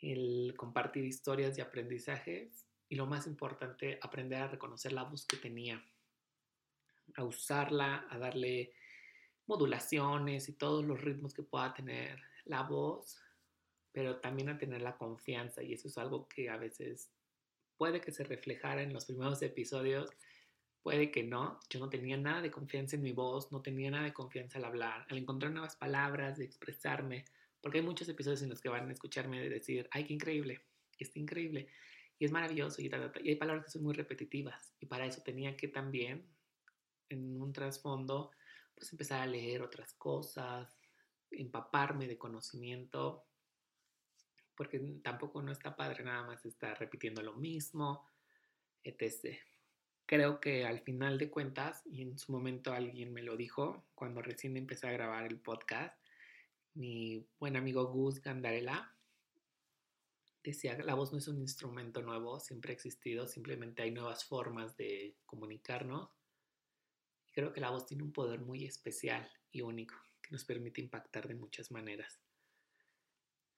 el 0.00 0.54
compartir 0.56 1.04
historias 1.04 1.58
y 1.58 1.60
aprendizajes 1.60 2.63
y 2.88 2.96
lo 2.96 3.06
más 3.06 3.26
importante, 3.26 3.98
aprender 4.02 4.42
a 4.42 4.48
reconocer 4.48 4.92
la 4.92 5.04
voz 5.04 5.26
que 5.26 5.36
tenía, 5.36 5.84
a 7.16 7.24
usarla, 7.24 8.06
a 8.10 8.18
darle 8.18 8.72
modulaciones 9.46 10.48
y 10.48 10.54
todos 10.54 10.84
los 10.84 11.00
ritmos 11.00 11.34
que 11.34 11.42
pueda 11.42 11.74
tener 11.74 12.20
la 12.44 12.62
voz, 12.62 13.18
pero 13.92 14.16
también 14.16 14.48
a 14.48 14.58
tener 14.58 14.82
la 14.82 14.96
confianza 14.96 15.62
y 15.62 15.72
eso 15.72 15.88
es 15.88 15.98
algo 15.98 16.28
que 16.28 16.50
a 16.50 16.56
veces 16.56 17.10
puede 17.76 18.00
que 18.00 18.12
se 18.12 18.24
reflejara 18.24 18.82
en 18.82 18.92
los 18.92 19.04
primeros 19.04 19.42
episodios, 19.42 20.10
puede 20.82 21.10
que 21.10 21.22
no, 21.22 21.60
yo 21.70 21.80
no 21.80 21.88
tenía 21.88 22.16
nada 22.16 22.42
de 22.42 22.50
confianza 22.50 22.96
en 22.96 23.02
mi 23.02 23.12
voz, 23.12 23.50
no 23.52 23.62
tenía 23.62 23.90
nada 23.90 24.04
de 24.04 24.12
confianza 24.12 24.58
al 24.58 24.64
hablar, 24.64 25.06
al 25.08 25.18
encontrar 25.18 25.52
nuevas 25.52 25.76
palabras, 25.76 26.38
de 26.38 26.44
expresarme, 26.44 27.24
porque 27.60 27.78
hay 27.78 27.84
muchos 27.84 28.08
episodios 28.08 28.42
en 28.42 28.50
los 28.50 28.60
que 28.60 28.68
van 28.68 28.88
a 28.88 28.92
escucharme 28.92 29.48
decir, 29.48 29.88
ay, 29.90 30.04
qué 30.04 30.12
increíble, 30.12 30.60
está 30.98 31.18
increíble, 31.18 31.68
y 32.18 32.24
es 32.24 32.32
maravilloso 32.32 32.80
y, 32.80 32.90
y 33.22 33.28
hay 33.28 33.36
palabras 33.36 33.64
que 33.64 33.70
son 33.70 33.82
muy 33.82 33.94
repetitivas 33.94 34.74
y 34.80 34.86
para 34.86 35.06
eso 35.06 35.22
tenía 35.22 35.56
que 35.56 35.68
también 35.68 36.28
en 37.08 37.40
un 37.40 37.52
trasfondo 37.52 38.30
pues 38.74 38.92
empezar 38.92 39.20
a 39.20 39.26
leer 39.26 39.62
otras 39.62 39.94
cosas, 39.94 40.76
empaparme 41.30 42.06
de 42.06 42.18
conocimiento, 42.18 43.24
porque 44.56 44.78
tampoco 45.02 45.42
no 45.42 45.52
está 45.52 45.76
padre 45.76 46.04
nada 46.04 46.24
más 46.24 46.44
estar 46.44 46.78
repitiendo 46.78 47.22
lo 47.22 47.34
mismo, 47.34 48.08
etc. 48.82 49.38
Creo 50.06 50.40
que 50.40 50.66
al 50.66 50.80
final 50.80 51.18
de 51.18 51.30
cuentas, 51.30 51.82
y 51.86 52.02
en 52.02 52.18
su 52.18 52.32
momento 52.32 52.72
alguien 52.72 53.12
me 53.12 53.22
lo 53.22 53.36
dijo 53.36 53.86
cuando 53.94 54.22
recién 54.22 54.56
empecé 54.56 54.88
a 54.88 54.92
grabar 54.92 55.24
el 55.24 55.38
podcast, 55.38 55.96
mi 56.74 57.26
buen 57.38 57.56
amigo 57.56 57.86
Gus 57.86 58.20
Gandarela 58.20 58.93
decía, 60.50 60.76
la 60.78 60.94
voz 60.94 61.12
no 61.12 61.18
es 61.18 61.28
un 61.28 61.40
instrumento 61.40 62.02
nuevo, 62.02 62.38
siempre 62.38 62.72
ha 62.72 62.74
existido, 62.74 63.26
simplemente 63.26 63.82
hay 63.82 63.90
nuevas 63.90 64.24
formas 64.24 64.76
de 64.76 65.16
comunicarnos. 65.26 66.10
Y 67.26 67.32
creo 67.32 67.52
que 67.52 67.60
la 67.60 67.70
voz 67.70 67.86
tiene 67.86 68.02
un 68.02 68.12
poder 68.12 68.40
muy 68.40 68.64
especial 68.64 69.28
y 69.50 69.62
único 69.62 69.94
que 70.20 70.30
nos 70.30 70.44
permite 70.44 70.80
impactar 70.80 71.28
de 71.28 71.34
muchas 71.34 71.70
maneras. 71.70 72.20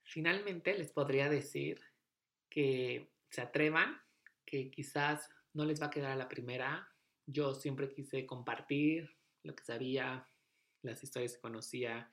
Finalmente 0.02 0.76
les 0.78 0.92
podría 0.92 1.28
decir 1.28 1.80
que 2.48 3.12
se 3.30 3.40
atrevan, 3.40 4.00
que 4.44 4.70
quizás 4.70 5.28
no 5.52 5.64
les 5.64 5.80
va 5.82 5.86
a 5.86 5.90
quedar 5.90 6.12
a 6.12 6.16
la 6.16 6.28
primera. 6.28 6.88
Yo 7.26 7.54
siempre 7.54 7.88
quise 7.88 8.24
compartir 8.26 9.10
lo 9.42 9.54
que 9.54 9.64
sabía, 9.64 10.28
las 10.82 11.02
historias 11.02 11.34
que 11.34 11.40
conocía 11.40 12.10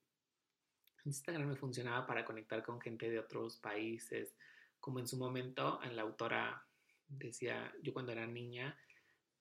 Instagram 1.06 1.49
me 1.49 1.56
funcionaba 1.56 2.08
para 2.08 2.25
conectar 2.25 2.63
con 2.63 2.82
gente 2.82 3.12
de 3.12 3.19
otros 3.19 3.58
países, 3.58 4.36
como 4.80 4.99
en 4.99 5.08
su 5.08 5.17
momento 5.17 5.80
la 5.91 6.01
autora 6.01 6.65
decía, 7.08 7.71
yo 7.84 7.93
cuando 7.93 8.12
era 8.12 8.25
niña 8.25 8.75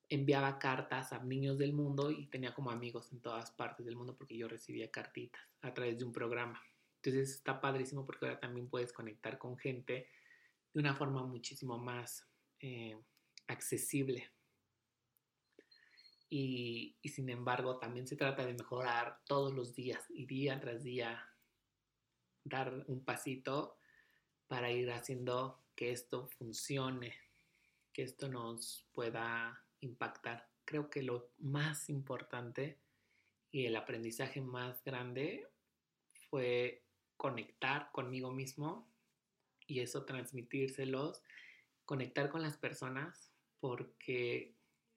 enviaba 0.09 0.59
cartas 0.59 1.13
a 1.13 1.23
niños 1.23 1.57
del 1.57 1.73
mundo 1.73 2.11
y 2.11 2.27
tenía 2.27 2.53
como 2.53 2.69
amigos 2.69 3.11
en 3.11 3.21
todas 3.21 3.49
partes 3.49 3.85
del 3.85 3.95
mundo 3.95 4.15
porque 4.15 4.37
yo 4.37 4.47
recibía 4.47 4.91
cartitas 4.91 5.41
a 5.61 5.73
través 5.73 5.97
de 5.97 6.03
un 6.03 6.11
programa. 6.11 6.61
Entonces 6.97 7.31
está 7.31 7.59
padrísimo 7.59 8.05
porque 8.05 8.25
ahora 8.25 8.39
también 8.39 8.67
puedes 8.67 8.93
conectar 8.93 9.39
con 9.39 9.57
gente 9.57 10.07
de 10.73 10.79
una 10.79 10.95
forma 10.95 11.23
muchísimo 11.23 11.77
más 11.77 12.27
eh, 12.59 12.97
accesible. 13.47 14.31
Y, 16.29 16.95
y, 17.01 17.09
sin 17.09 17.29
embargo, 17.29 17.77
también 17.77 18.07
se 18.07 18.15
trata 18.15 18.45
de 18.45 18.53
mejorar 18.53 19.19
todos 19.25 19.53
los 19.53 19.75
días 19.75 20.05
y 20.09 20.25
día 20.25 20.59
tras 20.61 20.81
día 20.83 21.27
dar 22.43 22.85
un 22.87 23.03
pasito 23.03 23.77
para 24.47 24.71
ir 24.71 24.91
haciendo 24.91 25.63
que 25.75 25.91
esto 25.91 26.27
funcione, 26.27 27.15
que 27.93 28.03
esto 28.03 28.27
nos 28.27 28.87
pueda 28.93 29.65
impactar. 29.81 30.49
Creo 30.65 30.89
que 30.89 31.03
lo 31.03 31.31
más 31.39 31.89
importante 31.89 32.79
y 33.51 33.65
el 33.65 33.75
aprendizaje 33.75 34.41
más 34.41 34.83
grande 34.83 35.47
fue 36.29 36.85
conectar 37.17 37.91
conmigo 37.91 38.31
mismo 38.31 38.90
y 39.71 39.79
eso 39.79 40.03
transmitírselos, 40.03 41.23
conectar 41.85 42.29
con 42.29 42.41
las 42.41 42.57
personas 42.57 43.31
porque 43.59 44.55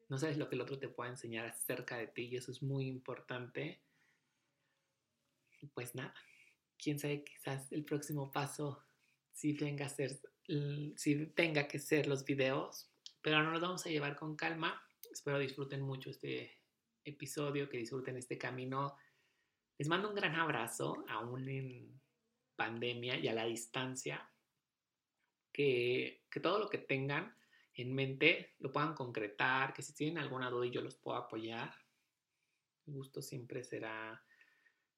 no 0.08 0.18
sabes 0.18 0.37
lo 0.37 0.48
que 0.48 0.56
el 0.56 0.62
otro 0.62 0.78
te 0.78 0.88
puede 0.88 1.10
enseñar 1.10 1.46
acerca 1.46 1.96
de 1.96 2.08
ti 2.08 2.22
y 2.24 2.37
eso 2.37 2.50
es 2.50 2.62
muy 2.62 2.87
importante. 2.88 3.80
Pues 5.74 5.94
nada, 5.94 6.14
quién 6.76 6.98
sabe, 6.98 7.24
quizás 7.24 7.70
el 7.72 7.84
próximo 7.84 8.32
paso 8.32 8.84
sí 9.32 9.52
venga 9.52 9.87
a 9.87 9.88
ser, 9.88 10.20
sí 10.96 11.26
tenga 11.34 11.68
que 11.68 11.78
ser 11.78 12.06
los 12.06 12.24
videos, 12.24 12.90
pero 13.22 13.42
no 13.42 13.52
nos 13.52 13.62
vamos 13.62 13.87
a 13.87 13.90
llevar 13.90 14.16
con 14.16 14.34
calma. 14.34 14.82
Espero 15.10 15.38
disfruten 15.38 15.82
mucho 15.82 16.10
este 16.10 16.58
episodio, 17.04 17.68
que 17.68 17.78
disfruten 17.78 18.16
este 18.16 18.37
camino. 18.37 18.96
Les 19.78 19.88
mando 19.88 20.08
un 20.08 20.14
gran 20.16 20.34
abrazo, 20.34 21.04
aún 21.08 21.48
en 21.48 22.00
pandemia 22.56 23.18
y 23.18 23.28
a 23.28 23.34
la 23.34 23.44
distancia. 23.44 24.30
Que, 25.54 26.24
todo 26.42 26.58
lo 26.58 26.68
que 26.68 26.78
tengan 26.78 27.32
en 27.74 27.94
mente 27.94 28.54
lo 28.58 28.72
puedan 28.72 28.94
concretar, 28.94 29.72
que 29.72 29.82
si 29.82 29.94
tienen 29.94 30.18
alguna 30.18 30.50
duda 30.50 30.66
yo 30.66 30.82
los 30.82 30.96
puedo 30.96 31.16
apoyar. 31.16 31.72
El 32.86 32.94
gusto 32.94 33.22
siempre 33.22 33.62
será 33.62 34.20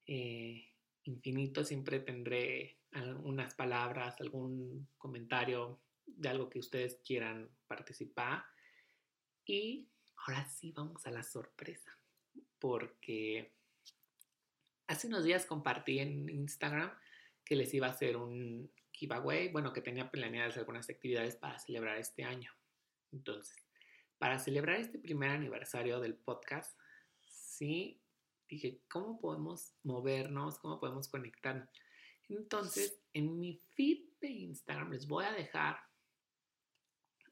eh, 0.07 0.73
infinito, 1.03 1.63
siempre 1.63 1.99
tendré 1.99 2.79
algunas 2.91 3.53
palabras, 3.53 4.19
algún 4.19 4.89
comentario 4.97 5.79
de 6.05 6.29
algo 6.29 6.49
que 6.49 6.59
ustedes 6.59 6.99
quieran 7.05 7.49
participar. 7.67 8.43
Y 9.45 9.87
ahora 10.25 10.49
sí 10.49 10.71
vamos 10.71 11.05
a 11.05 11.11
la 11.11 11.21
sorpresa, 11.21 11.95
porque 12.57 13.53
hace 14.87 15.07
unos 15.07 15.23
días 15.23 15.45
compartí 15.45 15.99
en 15.99 16.27
Instagram 16.29 16.91
que 17.45 17.55
les 17.55 17.73
iba 17.75 17.87
a 17.87 17.91
hacer 17.91 18.17
un 18.17 18.71
giveaway, 18.97 19.49
bueno, 19.49 19.71
que 19.73 19.81
tenía 19.81 20.09
planeadas 20.09 20.57
algunas 20.57 20.89
actividades 20.89 21.35
para 21.35 21.59
celebrar 21.59 21.97
este 21.97 22.23
año. 22.23 22.51
Entonces, 23.11 23.55
para 24.17 24.39
celebrar 24.39 24.79
este 24.79 24.97
primer 24.97 25.29
aniversario 25.29 25.99
del 25.99 26.15
podcast, 26.15 26.77
sí 27.27 28.01
dije, 28.49 28.81
¿cómo 28.89 29.19
podemos 29.19 29.75
movernos? 29.83 30.57
¿Cómo 30.59 30.79
podemos 30.79 31.07
conectarnos? 31.07 31.69
Entonces, 32.27 32.99
en 33.13 33.39
mi 33.39 33.61
feed 33.75 33.99
de 34.19 34.29
Instagram 34.29 34.91
les 34.91 35.07
voy 35.07 35.25
a 35.25 35.31
dejar 35.31 35.79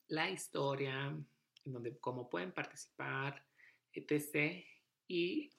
la 0.08 0.30
historia, 0.30 1.08
en 1.08 1.74
donde 1.74 1.98
cómo 1.98 2.30
pueden 2.30 2.54
participar, 2.54 3.44
etc. 3.92 4.64
Y 5.08 5.52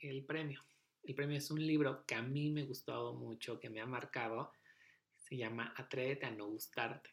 el 0.00 0.24
premio. 0.24 0.62
El 1.02 1.14
premio 1.14 1.38
es 1.38 1.50
un 1.50 1.66
libro 1.66 2.04
que 2.04 2.14
a 2.14 2.22
mí 2.22 2.50
me 2.50 2.64
gustó 2.64 3.14
mucho, 3.14 3.58
que 3.58 3.70
me 3.70 3.80
ha 3.80 3.86
marcado. 3.86 4.52
Se 5.28 5.36
llama 5.36 5.74
Atrévete 5.76 6.26
a 6.26 6.30
no 6.30 6.46
gustarte. 6.48 7.10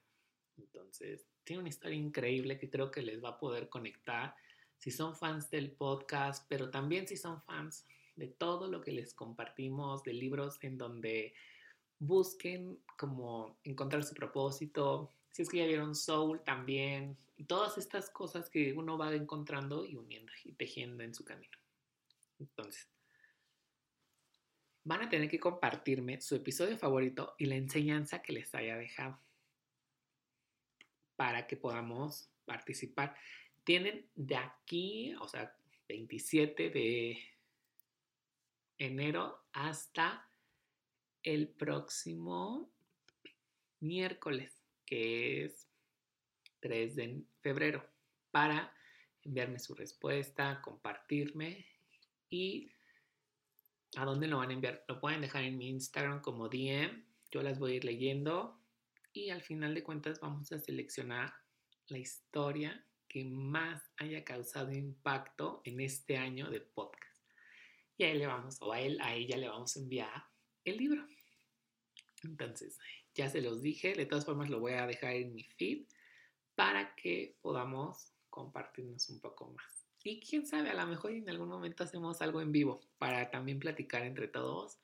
Entonces, 0.57 1.27
tiene 1.43 1.61
una 1.61 1.69
historia 1.69 1.97
increíble 1.97 2.57
que 2.57 2.69
creo 2.69 2.89
que 2.89 3.01
les 3.01 3.23
va 3.23 3.29
a 3.29 3.39
poder 3.39 3.69
conectar 3.69 4.35
si 4.77 4.91
son 4.91 5.15
fans 5.15 5.49
del 5.49 5.71
podcast, 5.71 6.45
pero 6.47 6.69
también 6.69 7.07
si 7.07 7.17
son 7.17 7.41
fans 7.41 7.85
de 8.15 8.27
todo 8.27 8.69
lo 8.69 8.81
que 8.81 8.91
les 8.91 9.13
compartimos, 9.13 10.03
de 10.03 10.13
libros 10.13 10.57
en 10.61 10.77
donde 10.77 11.33
busquen 11.99 12.79
como 12.97 13.57
encontrar 13.63 14.03
su 14.03 14.13
propósito, 14.13 15.11
si 15.31 15.41
es 15.41 15.49
que 15.49 15.57
ya 15.57 15.65
vieron 15.65 15.95
Soul 15.95 16.41
también, 16.43 17.17
y 17.37 17.43
todas 17.43 17.77
estas 17.77 18.09
cosas 18.09 18.49
que 18.49 18.73
uno 18.73 18.97
va 18.97 19.13
encontrando 19.13 19.85
y 19.85 19.95
uniendo 19.95 20.31
y 20.43 20.53
tejiendo 20.53 21.03
en 21.03 21.13
su 21.13 21.25
camino. 21.25 21.57
Entonces, 22.39 22.87
van 24.85 25.01
a 25.01 25.09
tener 25.09 25.29
que 25.29 25.39
compartirme 25.39 26.21
su 26.21 26.35
episodio 26.35 26.77
favorito 26.77 27.35
y 27.39 27.45
la 27.45 27.55
enseñanza 27.55 28.21
que 28.21 28.33
les 28.33 28.53
haya 28.53 28.77
dejado 28.77 29.19
para 31.15 31.47
que 31.47 31.57
podamos 31.57 32.29
participar. 32.45 33.17
Tienen 33.63 34.07
de 34.13 34.37
aquí, 34.37 35.15
o 35.19 35.27
sea, 35.27 35.57
27 35.89 36.69
de 36.69 37.17
enero 38.77 39.47
hasta 39.53 40.29
el 41.23 41.47
próximo 41.47 42.71
miércoles, 43.79 44.61
que 44.85 45.45
es 45.45 45.67
3 46.59 46.95
de 46.95 47.23
febrero, 47.41 47.89
para 48.29 48.71
enviarme 49.23 49.57
su 49.57 49.73
respuesta, 49.73 50.61
compartirme 50.61 51.65
y 52.29 52.74
a 53.97 54.05
dónde 54.05 54.27
lo 54.27 54.37
van 54.37 54.49
a 54.49 54.53
enviar. 54.53 54.83
Lo 54.87 54.99
pueden 54.99 55.21
dejar 55.21 55.43
en 55.43 55.57
mi 55.57 55.69
Instagram 55.69 56.21
como 56.21 56.49
DM, 56.49 57.05
yo 57.31 57.41
las 57.41 57.59
voy 57.59 57.73
a 57.73 57.75
ir 57.75 57.85
leyendo 57.85 58.61
y 59.13 59.29
al 59.29 59.41
final 59.41 59.73
de 59.73 59.83
cuentas 59.83 60.19
vamos 60.19 60.51
a 60.51 60.59
seleccionar 60.59 61.33
la 61.87 61.97
historia 61.97 62.85
que 63.07 63.23
más 63.23 63.81
haya 63.97 64.23
causado 64.23 64.71
impacto 64.73 65.61
en 65.63 65.79
este 65.79 66.17
año 66.17 66.49
de 66.49 66.61
podcast. 66.61 67.23
Y 67.97 68.03
ahí 68.03 68.17
le 68.17 68.27
vamos, 68.27 68.57
o 68.61 68.73
a 68.73 68.81
él, 68.81 68.99
a 69.01 69.15
ella 69.15 69.37
le 69.37 69.47
vamos 69.47 69.75
a 69.75 69.79
enviar 69.79 70.23
el 70.65 70.77
libro. 70.77 71.07
Entonces, 72.23 72.77
ya 73.13 73.29
se 73.29 73.41
los 73.41 73.61
dije, 73.61 73.93
de 73.93 74.05
todas 74.05 74.25
formas 74.25 74.49
lo 74.49 74.59
voy 74.59 74.73
a 74.73 74.85
dejar 74.85 75.13
en 75.13 75.33
mi 75.33 75.43
feed 75.43 75.87
para 76.55 76.93
que 76.95 77.37
podamos 77.41 78.11
compartirnos 78.29 79.09
un 79.09 79.21
poco 79.21 79.51
más. 79.51 79.74
Y 80.07 80.19
quién 80.19 80.45
sabe, 80.45 80.69
a 80.69 80.75
lo 80.75 80.85
mejor 80.85 81.13
en 81.13 81.27
algún 81.31 81.49
momento 81.49 81.83
hacemos 81.83 82.21
algo 82.21 82.39
en 82.39 82.51
vivo 82.51 82.79
para 82.99 83.31
también 83.31 83.57
platicar 83.57 84.03
entre 84.03 84.27
todos 84.27 84.77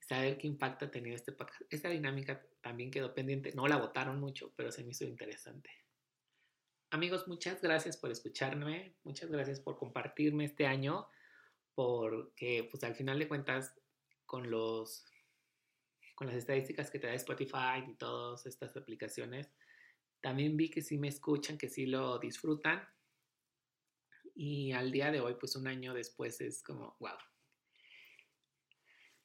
y 0.00 0.04
saber 0.04 0.38
qué 0.38 0.46
impacto 0.46 0.84
ha 0.84 0.90
tenido 0.92 1.16
este 1.16 1.32
podcast. 1.32 1.62
Esta 1.70 1.88
dinámica 1.88 2.40
también 2.60 2.92
quedó 2.92 3.12
pendiente. 3.12 3.50
No 3.52 3.66
la 3.66 3.78
votaron 3.78 4.20
mucho, 4.20 4.52
pero 4.54 4.70
se 4.70 4.84
me 4.84 4.90
hizo 4.90 5.04
interesante. 5.04 5.70
Amigos, 6.90 7.26
muchas 7.26 7.60
gracias 7.60 7.96
por 7.96 8.12
escucharme, 8.12 8.94
muchas 9.02 9.28
gracias 9.28 9.58
por 9.58 9.76
compartirme 9.76 10.44
este 10.44 10.68
año, 10.68 11.08
porque 11.74 12.68
pues 12.70 12.84
al 12.84 12.94
final 12.94 13.18
de 13.18 13.26
cuentas 13.26 13.74
con 14.24 14.52
los 14.52 15.04
con 16.14 16.28
las 16.28 16.36
estadísticas 16.36 16.92
que 16.92 17.00
te 17.00 17.08
da 17.08 17.14
Spotify 17.14 17.82
y 17.88 17.94
todas 17.94 18.46
estas 18.46 18.76
aplicaciones, 18.76 19.50
también 20.20 20.56
vi 20.56 20.70
que 20.70 20.80
sí 20.80 20.96
me 20.96 21.08
escuchan, 21.08 21.58
que 21.58 21.68
sí 21.68 21.86
lo 21.86 22.20
disfrutan. 22.20 22.86
Y 24.42 24.72
al 24.72 24.90
día 24.90 25.10
de 25.10 25.20
hoy, 25.20 25.34
pues 25.38 25.54
un 25.54 25.66
año 25.66 25.92
después 25.92 26.40
es 26.40 26.62
como, 26.62 26.96
wow. 26.98 27.18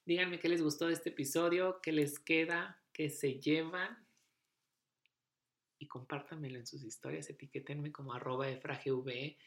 Díganme 0.06 0.40
qué 0.40 0.50
les 0.50 0.62
gustó 0.62 0.88
de 0.88 0.94
este 0.94 1.12
episodio, 1.12 1.80
qué 1.82 1.94
les 1.94 2.20
queda, 2.20 2.84
qué 2.92 3.10
se 3.10 3.40
llevan 3.40 4.06
y 5.80 5.88
compártanmelo 5.88 6.60
en 6.60 6.68
sus 6.68 6.84
historias, 6.84 7.30
etiquétenme 7.30 7.94
como 7.94 8.14
arroba 8.14 8.50
efragv. 8.50 9.38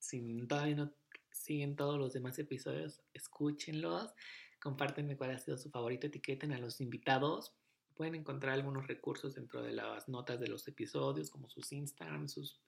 Si 0.00 0.44
todavía 0.48 0.74
no 0.74 0.96
siguen 1.30 1.76
todos 1.76 1.96
los 1.96 2.12
demás 2.12 2.36
episodios, 2.40 3.04
escúchenlos, 3.14 4.12
compártenme 4.60 5.16
cuál 5.16 5.30
ha 5.30 5.38
sido 5.38 5.58
su 5.58 5.70
favorito, 5.70 6.08
etiqueten 6.08 6.50
a 6.50 6.58
los 6.58 6.80
invitados. 6.80 7.54
Pueden 7.94 8.16
encontrar 8.16 8.54
algunos 8.54 8.88
recursos 8.88 9.36
dentro 9.36 9.62
de 9.62 9.74
las 9.74 10.08
notas 10.08 10.40
de 10.40 10.48
los 10.48 10.66
episodios, 10.66 11.30
como 11.30 11.48
sus 11.48 11.70
Instagram, 11.70 12.26
sus 12.26 12.60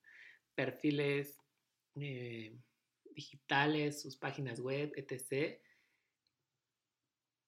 perfiles 0.54 1.41
eh, 1.96 2.56
digitales, 3.14 4.02
sus 4.02 4.16
páginas 4.16 4.60
web, 4.60 4.92
etc. 4.96 5.60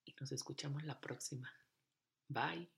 Y 0.05 0.15
nos 0.21 0.33
escuchamos 0.33 0.85
la 0.85 1.01
próxima. 1.01 1.51
Bye. 2.29 2.71